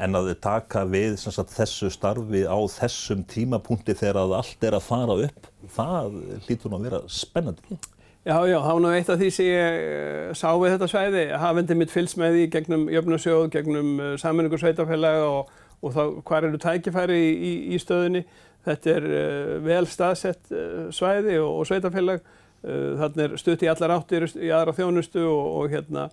En 0.00 0.16
að 0.16 0.30
þið 0.30 0.40
taka 0.44 0.82
við 0.88 1.16
sagt, 1.20 1.52
þessu 1.54 1.90
starfi 1.92 2.42
á 2.48 2.58
þessum 2.72 3.22
tímapunkti 3.28 3.96
þegar 3.96 4.36
allt 4.40 4.64
er 4.64 4.76
að 4.76 4.86
fara 4.86 5.16
upp, 5.28 5.48
það 5.76 6.18
hlýtur 6.46 6.72
nú 6.72 6.80
að 6.80 6.88
vera 6.88 7.02
spennandi. 7.12 7.80
Já, 8.28 8.42
já, 8.44 8.58
það 8.60 8.74
var 8.74 8.82
nú 8.84 8.88
eitt 8.92 9.08
af 9.08 9.16
því 9.22 9.28
sem 9.32 9.46
ég 9.48 9.76
uh, 9.80 10.32
sá 10.36 10.50
við 10.60 10.74
þetta 10.74 10.86
svæði. 10.92 11.20
Hafendi 11.40 11.76
mitt 11.80 11.92
fylgst 11.94 12.18
með 12.20 12.34
því 12.34 12.42
gegnum 12.52 12.82
jöfnusjóð, 12.92 13.44
gegnum 13.54 13.92
uh, 14.04 14.08
sammenningur 14.20 14.60
sveitafélaga 14.60 15.22
og, 15.30 15.54
og 15.80 15.94
þá 15.94 16.02
hvað 16.28 16.48
eru 16.50 16.58
tækifæri 16.60 17.16
í, 17.16 17.30
í, 17.32 17.52
í 17.72 17.78
stöðunni. 17.80 18.20
Þetta 18.68 18.90
er 18.92 19.06
uh, 19.08 19.54
vel 19.64 19.88
staðsett 19.88 20.52
svæði 20.92 21.38
og, 21.40 21.54
og 21.54 21.70
sveitafélag. 21.70 22.34
Þannig 22.58 23.22
er 23.22 23.36
stutt 23.38 23.62
í 23.62 23.70
allar 23.70 23.94
áttir 23.94 24.26
í 24.34 24.48
aðra 24.50 24.74
þjónustu 24.74 25.22
og, 25.22 25.44
og 25.60 25.68
hérna 25.70 26.08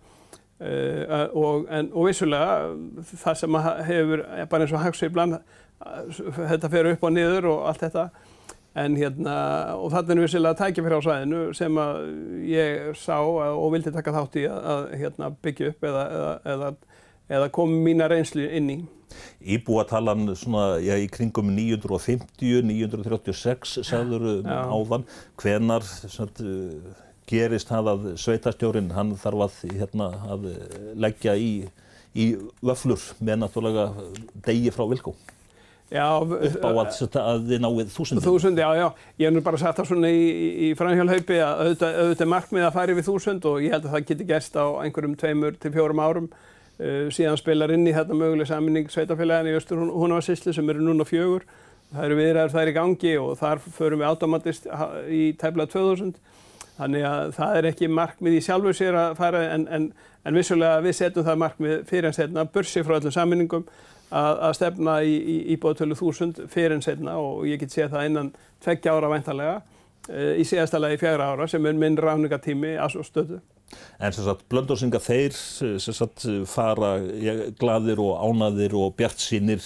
og, 0.61 1.63
en, 1.73 1.87
vissulega 2.05 2.67
það 3.25 3.39
sem 3.39 3.57
hefur, 3.87 4.21
bara 4.51 4.67
eins 4.67 4.75
og 4.77 4.83
hagsveiflan, 4.83 5.33
þetta 6.37 6.69
fer 6.69 6.91
upp 6.91 7.07
og 7.09 7.15
niður 7.17 7.49
og 7.49 7.65
allt 7.71 7.81
þetta 7.87 8.05
En 8.75 8.97
hérna, 8.99 9.35
og 9.79 9.93
þarna 9.93 10.17
er 10.17 10.25
vissilega 10.25 10.57
tækifæri 10.59 10.97
á 10.99 11.05
svæðinu 11.05 11.43
sem 11.55 11.77
að 11.79 11.99
ég 12.49 12.97
sá 12.99 13.21
og 13.23 13.69
vildi 13.71 13.93
taka 13.95 14.11
þátt 14.17 14.35
í 14.41 14.43
að, 14.49 14.57
að 14.73 14.81
hérna, 14.99 15.29
byggja 15.45 15.69
upp 15.71 15.87
eða, 15.87 16.01
eða, 16.17 16.33
eða, 16.51 16.71
eða 17.37 17.47
koma 17.55 17.77
mína 17.85 18.09
reynslu 18.11 18.49
inn 18.59 18.67
í. 18.73 18.77
Íbúatalan 19.55 20.27
svona, 20.35 20.65
já, 20.83 20.97
í 20.99 21.07
kringum 21.07 21.53
950, 21.55 22.65
936 22.67 23.77
sagður 23.87 24.27
um 24.33 24.49
áðan. 24.51 25.07
Hvenar 25.39 25.87
svona, 25.87 26.51
gerist 27.29 27.71
það 27.71 27.91
að 27.93 28.09
sveitastjórin, 28.21 28.91
hann 28.97 29.15
þarf 29.21 29.45
að, 29.47 29.61
hérna, 29.79 30.09
að 30.35 30.49
leggja 30.99 31.37
í, 31.39 31.53
í 32.11 32.27
vöflur 32.59 33.07
með 33.23 33.39
náttúrulega 33.45 33.87
degi 34.45 34.75
frá 34.75 34.83
Vilkó? 34.91 35.15
Upp 35.93 36.63
á 36.65 36.69
að, 36.73 37.17
að 37.21 37.43
þið 37.45 37.61
náið 37.61 37.91
þúsundum. 37.93 38.23
Þúsund, 38.25 38.57
já, 38.57 38.69
já. 38.73 38.85
Ég 39.21 39.27
hef 39.27 39.35
nú 39.35 39.43
bara 39.45 39.59
sagt 39.61 39.77
það 39.77 39.89
svona 39.91 40.09
í, 40.09 40.23
í 40.65 40.69
framhjálphaupi 40.79 41.37
að 41.37 41.61
auðvitað, 41.61 41.99
auðvitað 42.01 42.31
markmið 42.33 42.65
að 42.65 42.73
fara 42.79 42.95
yfir 42.95 43.05
þúsund 43.05 43.45
og 43.51 43.59
ég 43.61 43.75
held 43.75 43.85
að 43.85 43.93
það 43.93 44.07
geti 44.09 44.27
gæst 44.31 44.57
á 44.57 44.65
einhverjum 44.81 45.13
tveimur 45.21 45.59
til 45.61 45.73
fjórum 45.75 46.01
árum. 46.01 46.31
Uh, 46.75 47.05
síðan 47.13 47.37
spilar 47.39 47.71
inn 47.71 47.85
í 47.87 47.93
þetta 47.95 48.17
möguleg 48.17 48.49
saminning 48.49 48.89
sveitafélagin 48.91 49.53
í 49.53 49.55
Östur 49.59 49.85
Húnavarsísli 49.85 50.55
sem 50.57 50.73
eru 50.73 50.83
núna 50.83 51.05
fjögur. 51.07 51.45
Það 51.93 52.07
eru 52.09 52.17
viðræður 52.19 52.55
þær 52.57 52.71
í 52.71 52.75
gangi 52.75 53.13
og 53.21 53.35
þar 53.39 53.61
förum 53.77 54.01
við 54.01 54.09
automatist 54.09 54.65
í 55.13 55.23
tæmla 55.39 55.69
2000. 55.69 56.15
Þannig 56.75 57.05
að 57.07 57.29
það 57.37 57.57
er 57.59 57.67
ekki 57.69 57.93
markmið 57.93 58.35
í 58.35 58.43
sjálfu 58.43 58.73
sér 58.75 58.97
að 58.99 59.13
fara 59.21 59.45
en, 59.53 59.69
en, 59.71 59.91
en 60.25 60.35
vissulega 60.35 60.81
við 60.83 60.97
setjum 60.97 61.27
það 61.29 61.43
markmið 61.45 61.75
fyrir 61.87 62.09
að 62.09 62.17
setna 62.17 62.43
börsi 62.51 62.83
frá 62.83 62.97
öllum 62.97 63.13
saminningum 63.15 63.69
að, 64.09 64.41
að 64.49 64.53
stefna 64.59 64.99
í, 65.05 65.15
í, 65.15 65.37
í 65.53 65.57
bóðtölu 65.61 65.97
þúsund 65.97 66.43
fyrir 66.51 66.77
en 66.77 66.85
setna 66.85 67.17
og 67.21 67.45
ég 67.49 67.61
get 67.61 67.73
séð 67.73 67.95
það 67.95 68.11
innan 68.11 68.31
tveggja 68.63 68.95
ára 68.95 69.11
væntalega 69.11 69.57
e, 70.09 70.35
í 70.41 70.45
síðasta 70.47 70.81
lagi 70.81 71.01
fjægra 71.01 71.33
ára 71.33 71.49
sem 71.49 71.65
er 71.65 71.77
minn 71.79 71.99
ráningatími 71.99 72.75
að 72.77 72.95
svo 72.95 73.05
stöðu. 73.07 73.41
En 73.97 74.13
sem 74.13 74.23
sagt, 74.27 74.45
blöndósingar 74.51 75.01
þeir 75.01 75.33
sem 75.33 75.95
sagt 75.95 76.27
fara 76.47 76.99
gladir 77.59 77.99
og 78.03 78.21
ánaðir 78.21 78.75
og 78.77 78.93
bjart 78.99 79.19
sínir 79.19 79.63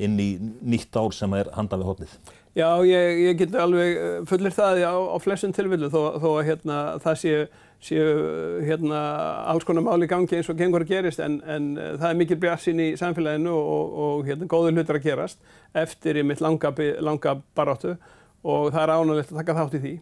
inn 0.00 0.16
í 0.18 0.30
nýtt 0.40 0.96
ár 0.96 1.12
sem 1.14 1.36
er 1.36 1.52
handað 1.54 1.84
við 1.84 1.90
hodnið? 1.92 2.18
Já, 2.58 2.70
ég, 2.88 3.20
ég 3.28 3.38
get 3.38 3.54
alveg 3.54 4.24
fullir 4.26 4.54
það 4.54 4.80
á, 4.88 4.96
á 4.96 5.16
flessun 5.22 5.52
tilvillu 5.54 5.90
þó, 5.92 6.00
þó 6.18 6.28
að 6.32 6.46
hérna, 6.48 6.78
það 7.04 7.20
séu 7.20 7.42
séu 7.82 8.60
hérna 8.66 9.00
alls 9.46 9.66
konar 9.66 9.84
máli 9.86 10.08
gangi 10.10 10.38
eins 10.38 10.50
og 10.50 10.58
gengur 10.58 10.82
að 10.82 10.92
gerist 10.92 11.22
en, 11.22 11.38
en 11.46 11.70
eh, 11.78 11.94
það 12.00 12.08
er 12.10 12.18
mikil 12.18 12.38
bjassin 12.42 12.82
í 12.82 12.88
samfélaginu 12.98 13.54
og, 13.54 13.98
og 14.04 14.28
hérna 14.28 14.50
góður 14.50 14.74
hlutur 14.74 14.98
að 14.98 15.06
gerast 15.06 15.42
eftir 15.78 16.18
í 16.18 16.26
mitt 16.26 16.42
langa, 16.42 16.74
langa 17.04 17.36
baráttu 17.54 17.94
og 18.42 18.72
það 18.74 18.82
er 18.82 18.94
ánægilegt 18.94 19.34
að 19.34 19.42
taka 19.42 19.58
þátt 19.60 19.78
í 19.78 19.82
því. 19.84 19.94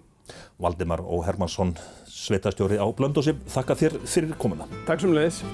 Valdimar 0.60 1.04
og 1.04 1.26
Hermansson, 1.26 1.76
sveitastjóri 2.10 2.80
á 2.80 2.86
Blöndósi, 2.96 3.36
þakka 3.52 3.78
þér 3.82 4.00
fyrir 4.04 4.40
komuna. 4.40 4.68
Takk 4.88 5.04
sem 5.04 5.14
leiðis. 5.14 5.44